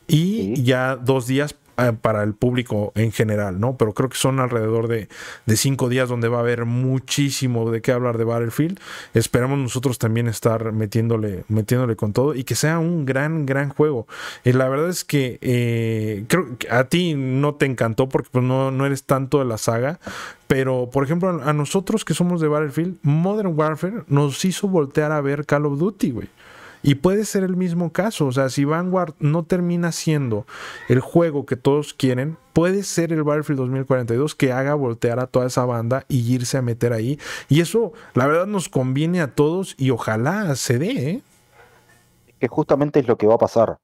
[0.07, 3.75] y ya dos días eh, para el público en general, ¿no?
[3.75, 5.09] Pero creo que son alrededor de,
[5.45, 8.79] de, cinco días donde va a haber muchísimo de qué hablar de Battlefield.
[9.13, 14.07] Esperamos nosotros también estar metiéndole, metiéndole con todo y que sea un gran, gran juego.
[14.45, 18.45] Y la verdad es que eh, creo que a ti no te encantó porque pues,
[18.45, 19.99] no, no eres tanto de la saga,
[20.47, 25.19] pero, por ejemplo, a nosotros que somos de Battlefield, Modern Warfare nos hizo voltear a
[25.19, 26.29] ver Call of Duty, güey.
[26.87, 28.27] Y puede ser el mismo caso.
[28.27, 30.45] O sea, si Vanguard no termina siendo
[30.87, 35.47] el juego que todos quieren, puede ser el Battlefield 2042 que haga voltear a toda
[35.47, 37.19] esa banda y irse a meter ahí.
[37.49, 41.09] Y eso, la verdad, nos conviene a todos y ojalá se dé.
[41.09, 41.21] ¿eh?
[42.37, 43.79] Que justamente es lo que va a pasar.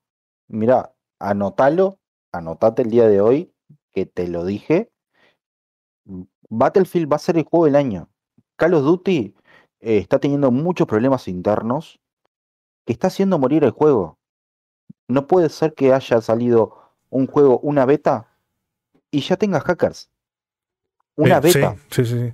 [0.48, 1.98] Mira, anótalo,
[2.32, 3.52] anotate el día de hoy,
[3.94, 4.92] que te lo dije.
[6.50, 8.12] Battlefield va a ser el juego del año.
[8.58, 9.34] Call of Duty
[9.80, 12.01] eh, está teniendo muchos problemas internos
[12.86, 14.18] que está haciendo morir el juego.
[15.08, 16.78] No puede ser que haya salido
[17.10, 18.28] un juego, una beta,
[19.12, 20.10] y ya tenga hackers.
[21.16, 21.76] Una eh, beta.
[21.90, 22.34] Sí, sí,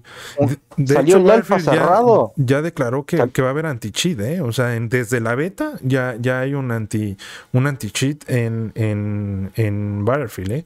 [0.77, 0.85] sí.
[0.85, 2.31] ¿Salió el alfa cerrado?
[2.35, 4.41] Ya, declaró que, va a haber anti-cheat, ¿eh?
[4.41, 7.17] O sea, desde la beta ya, ya hay un anti
[7.53, 10.65] un anti-cheat en, en, en, Battlefield, ¿eh?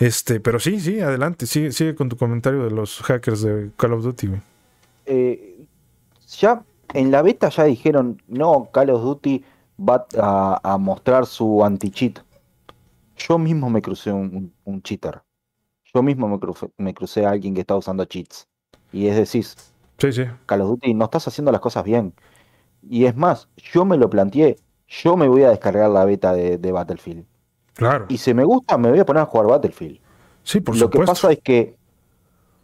[0.00, 3.92] Este, pero sí, sí, adelante, sigue, sigue con tu comentario de los hackers de Call
[3.92, 4.30] of Duty,
[5.04, 5.66] eh,
[6.38, 6.62] ya
[6.92, 9.44] en la beta ya dijeron, no, Call of Duty
[9.78, 10.06] va
[10.62, 12.20] a, mostrar su anti-cheat.
[13.16, 15.22] Yo mismo me crucé un, cheater.
[15.94, 18.48] Yo mismo me crucé, me crucé a alguien que está usando cheats.
[18.92, 19.44] Y es decir,
[19.98, 20.24] sí, sí.
[20.46, 22.14] Call of Duty, no estás haciendo las cosas bien.
[22.88, 26.72] Y es más, yo me lo planteé, yo me voy a descargar la beta de,
[26.72, 27.24] Battlefield.
[27.74, 28.06] Claro.
[28.08, 29.98] Y si me gusta, me voy a poner a jugar Battlefield.
[30.42, 31.76] Sí, por Lo que pasa es que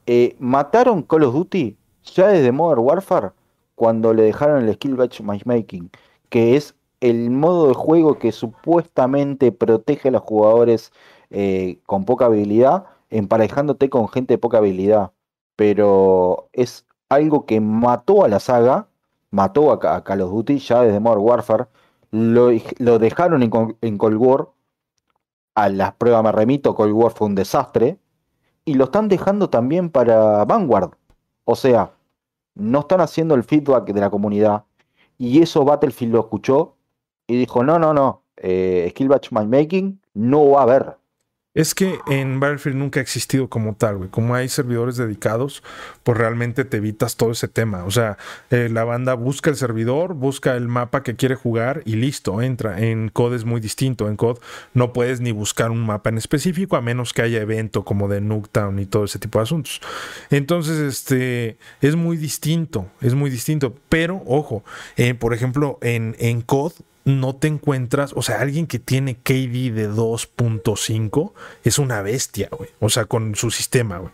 [0.07, 1.77] eh, mataron Call of Duty
[2.15, 3.31] ya desde Modern Warfare
[3.79, 5.89] cuando le dejaron el Skill Batch Matchmaking,
[6.31, 10.93] que es el modo de juego que supuestamente protege a los jugadores
[11.31, 15.13] eh, con poca habilidad, emparejándote con gente de poca habilidad.
[15.55, 18.89] Pero es algo que mató a la saga,
[19.31, 21.67] mató a, Call of Duty ya desde Modern Warfare,
[22.11, 22.49] lo,
[22.99, 24.49] dejaron en, en, Cold War,
[25.55, 27.97] a las pruebas me remito, Cold War fue un desastre,
[28.65, 30.95] y lo están dejando también para Vanguard.
[31.45, 31.93] O sea,
[32.59, 34.65] no están haciendo el feedback de la comunidad.
[35.17, 36.77] Y eso Battlefield lo escuchó
[37.27, 40.98] y dijo, no, no, no, eh, Skill Batch Making no va a haber.
[41.59, 44.11] Es que en Battlefield nunca ha existido como tal, güey.
[44.11, 45.65] Como hay servidores dedicados,
[46.05, 47.83] pues realmente te evitas todo ese tema.
[47.83, 48.17] O sea,
[48.51, 52.79] eh, la banda busca el servidor, busca el mapa que quiere jugar y listo, entra.
[52.79, 54.07] En COD es muy distinto.
[54.07, 54.39] En COD
[54.73, 58.21] no puedes ni buscar un mapa en específico a menos que haya evento como de
[58.21, 59.81] Nuketown y todo ese tipo de asuntos.
[60.31, 63.75] Entonces, este, es muy distinto, es muy distinto.
[63.89, 64.63] Pero, ojo,
[64.97, 66.75] eh, por ejemplo, en, en COD
[67.09, 71.33] no te encuentras, o sea, alguien que tiene KD de 2.5
[71.65, 72.71] es una bestia, güey.
[72.81, 74.13] O sea, con su sistema, güey.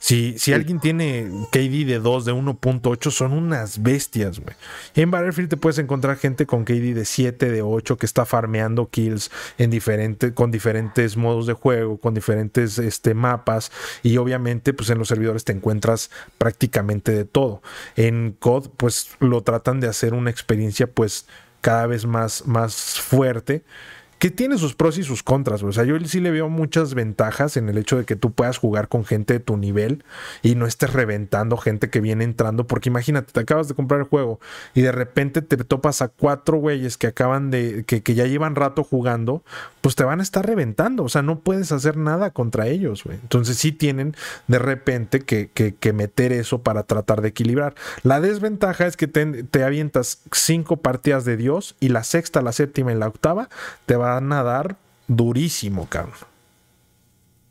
[0.00, 4.56] Si, si alguien tiene KD de 2, de 1.8, son unas bestias, güey.
[4.96, 8.88] En Battlefield te puedes encontrar gente con KD de 7, de 8, que está farmeando
[8.88, 13.70] kills en diferente, con diferentes modos de juego, con diferentes este, mapas.
[14.02, 17.62] Y obviamente, pues en los servidores te encuentras prácticamente de todo.
[17.94, 21.26] En COD, pues lo tratan de hacer una experiencia, pues
[21.62, 23.64] cada vez más, más fuerte
[24.22, 25.64] que tiene sus pros y sus contras.
[25.64, 28.56] O sea, yo sí le veo muchas ventajas en el hecho de que tú puedas
[28.56, 30.04] jugar con gente de tu nivel
[30.42, 32.68] y no estés reventando gente que viene entrando.
[32.68, 34.38] Porque imagínate, te acabas de comprar el juego
[34.74, 38.84] y de repente te topas a cuatro güeyes que acaban de, que, ya llevan rato
[38.84, 39.42] jugando,
[39.80, 41.02] pues te van a estar reventando.
[41.02, 43.18] O sea, no puedes hacer nada contra ellos, güey.
[43.20, 44.14] Entonces sí tienen
[44.46, 47.74] de repente que, que, meter eso para tratar de equilibrar.
[48.04, 52.52] La desventaja es que te, te avientas cinco partidas de Dios y la sexta, la
[52.52, 53.48] séptima y la octava
[53.84, 54.76] te va van a dar
[55.08, 56.14] durísimo, cabrón.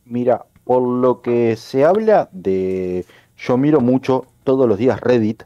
[0.06, 3.06] Mira, por lo que se habla de.
[3.38, 5.44] Yo miro mucho todos los días Reddit,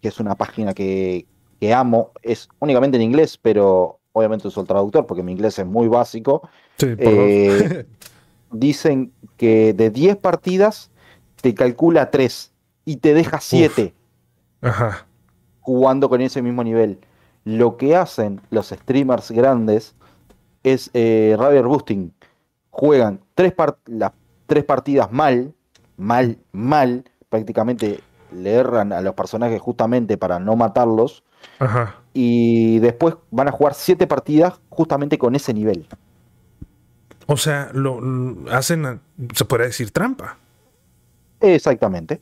[0.00, 1.26] que es una página que,
[1.74, 2.10] amo.
[2.22, 6.48] Es únicamente en inglés, pero obviamente uso el traductor porque mi inglés es muy básico.
[6.78, 7.86] Eh,
[8.52, 10.90] dicen que de 10 partidas
[11.40, 12.52] te calcula 3
[12.84, 13.94] y te deja 7
[15.60, 16.98] jugando con ese mismo nivel.
[17.44, 19.94] Lo que hacen los streamers grandes
[20.64, 22.12] es eh, Boosting.
[22.70, 23.54] Juegan tres,
[23.86, 24.12] las
[24.46, 25.54] tres partidas mal,
[25.96, 27.04] mal, mal.
[27.28, 28.00] Prácticamente
[28.32, 31.22] le erran a los personajes justamente para no matarlos.
[32.12, 35.86] Y después van a jugar siete partidas justamente con ese nivel.
[37.26, 38.00] O sea, lo,
[38.50, 39.00] hacen,
[39.34, 40.38] se podría decir trampa.
[41.40, 42.20] Exactamente.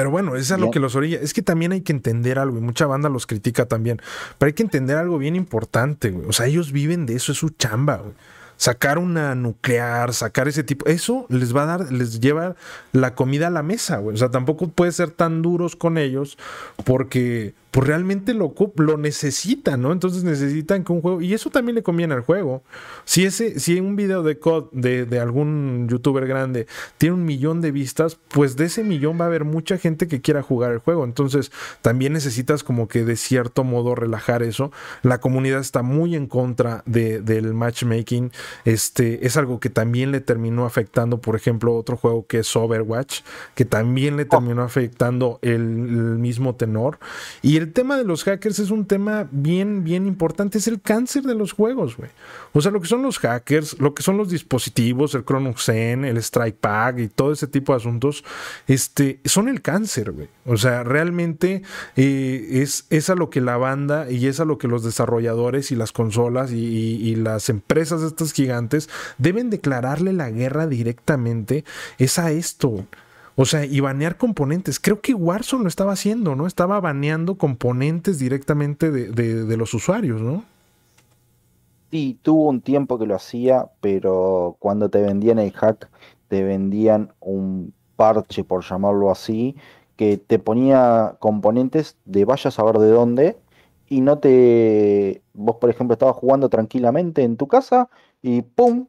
[0.00, 1.18] Pero bueno, eso es lo que los orilla.
[1.20, 4.00] Es que también hay que entender algo, y mucha banda los critica también.
[4.38, 6.26] Pero hay que entender algo bien importante, güey.
[6.26, 8.14] O sea, ellos viven de eso, es su chamba, güey.
[8.60, 12.56] sacar una nuclear, sacar ese tipo, eso les va a dar, les lleva
[12.92, 14.14] la comida a la mesa, güey.
[14.14, 16.36] O sea, tampoco puede ser tan duros con ellos
[16.84, 19.92] porque pues realmente lo, lo necesitan, ¿no?
[19.92, 22.64] Entonces necesitan que un juego, y eso también le conviene al juego.
[23.04, 26.66] Si ese, si un video de COD de, de, algún youtuber grande
[26.98, 30.20] tiene un millón de vistas, pues de ese millón va a haber mucha gente que
[30.20, 31.04] quiera jugar el juego.
[31.04, 34.72] Entonces también necesitas como que de cierto modo relajar eso.
[35.02, 38.32] La comunidad está muy en contra de, del matchmaking.
[38.64, 43.20] Este es algo que también le terminó afectando, por ejemplo, otro juego que es Overwatch,
[43.54, 46.98] que también le terminó afectando el, el mismo tenor.
[47.42, 50.58] Y el tema de los hackers es un tema bien, bien importante.
[50.58, 52.10] Es el cáncer de los juegos, güey.
[52.52, 55.24] O sea, lo que son los hackers, lo que son los dispositivos, el
[55.58, 58.24] Zen, el Strike Pack y todo ese tipo de asuntos,
[58.66, 60.28] este, son el cáncer, güey.
[60.46, 61.62] O sea, realmente
[61.96, 65.76] eh, es, a lo que la banda y es a lo que los desarrolladores y
[65.76, 68.88] las consolas y, las empresas estas gigantes
[69.18, 71.64] deben declararle la guerra directamente.
[71.98, 72.86] Es a esto.
[73.42, 74.78] O sea, y banear componentes.
[74.78, 76.46] Creo que Warzone lo estaba haciendo, ¿no?
[76.46, 80.44] Estaba baneando componentes directamente de, los usuarios, ¿no?
[81.90, 85.88] Sí, tuvo un tiempo que lo hacía, pero cuando te vendían el hack,
[86.28, 89.56] te vendían un parche, por llamarlo así,
[89.96, 93.38] que te ponía componentes de vaya a saber de dónde,
[93.88, 95.22] y no te.
[95.32, 97.88] Vos, por ejemplo, estabas jugando tranquilamente en tu casa
[98.20, 98.88] y ¡pum!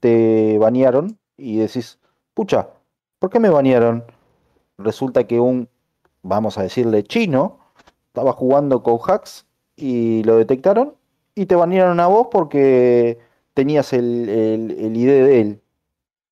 [0.00, 1.98] te banearon y decís,
[2.32, 2.70] pucha,
[3.20, 4.02] ¿Por qué me banearon?
[4.78, 5.68] Resulta que un,
[6.22, 7.58] vamos a decirle, chino,
[8.08, 9.46] estaba jugando con hacks
[9.76, 10.94] y lo detectaron
[11.34, 13.18] y te banearon a vos porque
[13.52, 15.60] tenías el, el, ID de él.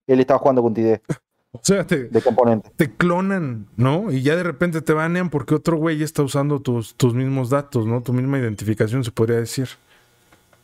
[0.07, 0.99] Él estaba jugando con tu ID.
[1.51, 2.70] O sea, te, de componente.
[2.76, 4.12] te clonan, ¿no?
[4.12, 7.86] Y ya de repente te banean porque otro güey está usando tus, tus mismos datos,
[7.86, 8.03] ¿no?
[8.03, 9.66] Tu misma identificación, se podría decir.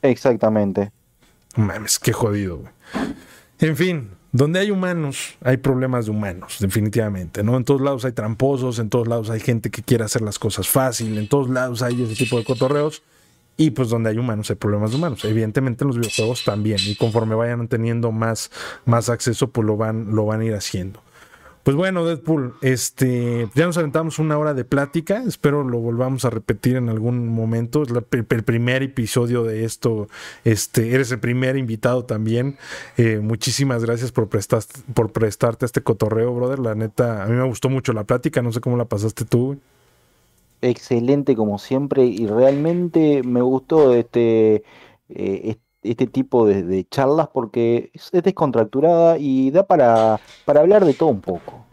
[0.02, 0.92] Exactamente.
[1.56, 2.72] Mames, qué jodido, güey.
[3.60, 7.56] En fin, donde hay humanos, hay problemas de humanos, definitivamente, ¿no?
[7.56, 10.68] En todos lados hay tramposos, en todos lados hay gente que quiere hacer las cosas
[10.68, 13.02] fácil, en todos lados hay ese tipo de cotorreos.
[13.56, 15.24] Y pues donde hay humanos hay problemas de humanos.
[15.24, 16.78] Evidentemente en los videojuegos también.
[16.84, 18.50] Y conforme vayan teniendo más,
[18.84, 21.00] más acceso, pues lo van, lo van a ir haciendo.
[21.64, 25.22] Pues bueno, Deadpool, este, ya nos aventamos una hora de plática.
[25.26, 27.82] Espero lo volvamos a repetir en algún momento.
[27.82, 30.08] Es el primer episodio de esto.
[30.44, 32.58] Este, eres el primer invitado también.
[32.98, 36.58] Eh, muchísimas gracias por, por prestarte este cotorreo, brother.
[36.58, 38.42] La neta, a mí me gustó mucho la plática.
[38.42, 39.58] No sé cómo la pasaste tú.
[40.60, 44.56] Excelente como siempre y realmente me gustó este,
[45.08, 51.10] eh, este tipo de, charlas porque es, descontracturada y da para, para hablar de todo
[51.10, 51.64] un poco.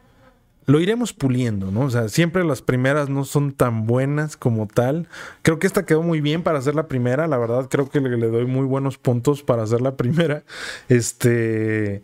[0.68, 1.82] Lo iremos puliendo, ¿no?
[1.82, 5.08] O sea, siempre las primeras no son tan buenas como tal.
[5.42, 8.16] Creo que esta quedó muy bien para hacer la primera, la verdad, creo que le,
[8.16, 10.44] le doy muy buenos puntos para hacer la primera.
[10.88, 12.04] Este.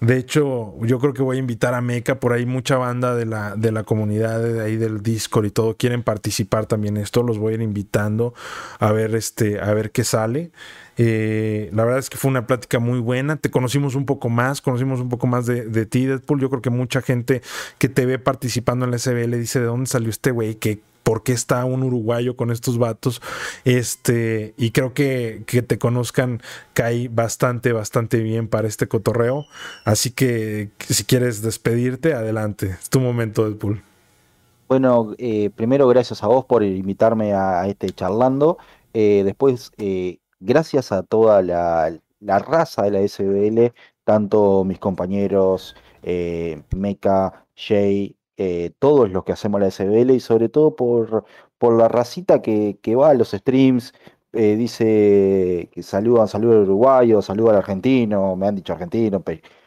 [0.00, 3.26] De hecho, yo creo que voy a invitar a Meca, por ahí mucha banda de
[3.26, 7.24] la, de la comunidad de ahí del Discord y todo quieren participar también en esto,
[7.24, 8.32] los voy a ir invitando
[8.78, 10.52] a ver este, a ver qué sale.
[10.98, 13.36] Eh, la verdad es que fue una plática muy buena.
[13.36, 16.40] Te conocimos un poco más, conocimos un poco más de, de, ti, Deadpool.
[16.40, 17.40] Yo creo que mucha gente
[17.78, 21.22] que te ve participando en la SBL dice de dónde salió este güey, que por
[21.22, 23.22] qué está un uruguayo con estos vatos.
[23.64, 26.42] Este, y creo que, que te conozcan
[26.74, 29.46] cae bastante, bastante bien para este cotorreo.
[29.86, 32.76] Así que si quieres despedirte, adelante.
[32.78, 33.80] Es tu momento, Deadpool.
[34.68, 38.58] Bueno, eh, primero gracias a vos por invitarme a, este charlando.
[38.92, 43.72] Eh, después, eh, gracias a toda la, la, raza de la SBL,
[44.04, 45.76] tanto mis compañeros,
[46.74, 51.24] Meca, Jay, eh, todos los que hacemos la SBL y sobre todo por,
[51.58, 53.92] por la racita que, va a los streams,
[54.32, 59.24] eh, dice que saludan, saluda al uruguayo, saluda al argentino, me han dicho argentino,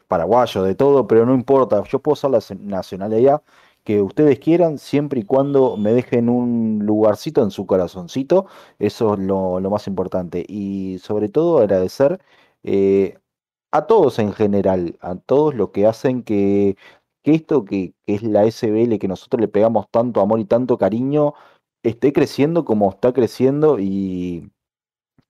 [0.08, 3.42] paraguayo, de todo, pero no importa, yo puedo ser la nacionalidad
[3.84, 8.48] que ustedes quieran, siempre y cuando me dejen un lugarcito en su corazoncito,
[8.80, 10.46] eso es lo, más importante.
[10.48, 12.20] Y sobre todo agradecer
[12.64, 13.18] eh,
[13.72, 16.78] a todos en general, a todos los que hacen que
[17.24, 21.34] que esto que, es la SBL, que nosotros le pegamos tanto amor y tanto cariño,
[21.84, 24.52] esté creciendo como está creciendo y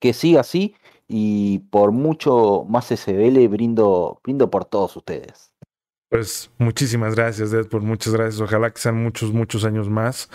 [0.00, 0.76] que siga así.
[1.08, 5.51] Y por mucho más SBL brindo, brindo por todos ustedes.
[6.12, 8.38] Pues muchísimas gracias, Deadpool, muchas gracias.
[8.38, 10.28] Ojalá que sean muchos, muchos años más.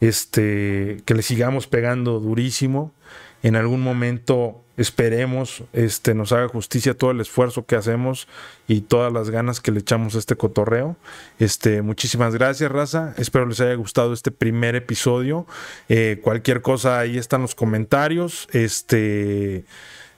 [0.00, 2.94] Este, que le sigamos pegando durísimo.
[3.42, 8.26] En algún momento esperemos este, nos haga justicia todo el esfuerzo que hacemos
[8.68, 10.96] y todas las ganas que le echamos a este cotorreo.
[11.38, 13.12] Este, muchísimas gracias, raza.
[13.18, 15.46] Espero les haya gustado este primer episodio.
[15.90, 18.48] Eh, cualquier cosa ahí están los comentarios.
[18.52, 19.66] Este.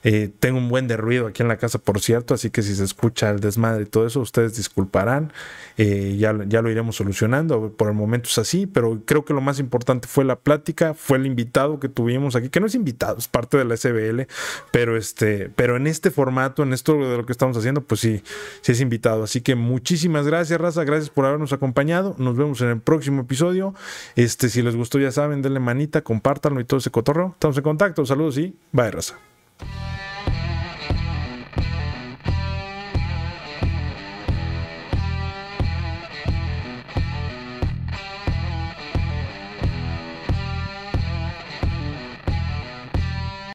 [0.03, 2.75] Eh, tengo un buen de ruido aquí en la casa, por cierto, así que si
[2.75, 5.31] se escucha el desmadre y todo eso, ustedes disculparán.
[5.77, 7.71] Eh, ya, ya lo iremos solucionando.
[7.71, 11.17] Por el momento es así, pero creo que lo más importante fue la plática, fue
[11.17, 14.27] el invitado que tuvimos aquí, que no es invitado, es parte de la SBL,
[14.71, 18.23] pero, este, pero en este formato, en esto de lo que estamos haciendo, pues sí,
[18.61, 19.23] sí es invitado.
[19.23, 22.15] Así que muchísimas gracias, Raza, gracias por habernos acompañado.
[22.17, 23.73] Nos vemos en el próximo episodio.
[24.15, 27.31] Este, si les gustó, ya saben, denle manita, compártanlo y todo ese cotorreo.
[27.33, 28.05] Estamos en contacto.
[28.05, 29.15] Saludos y bye, Raza.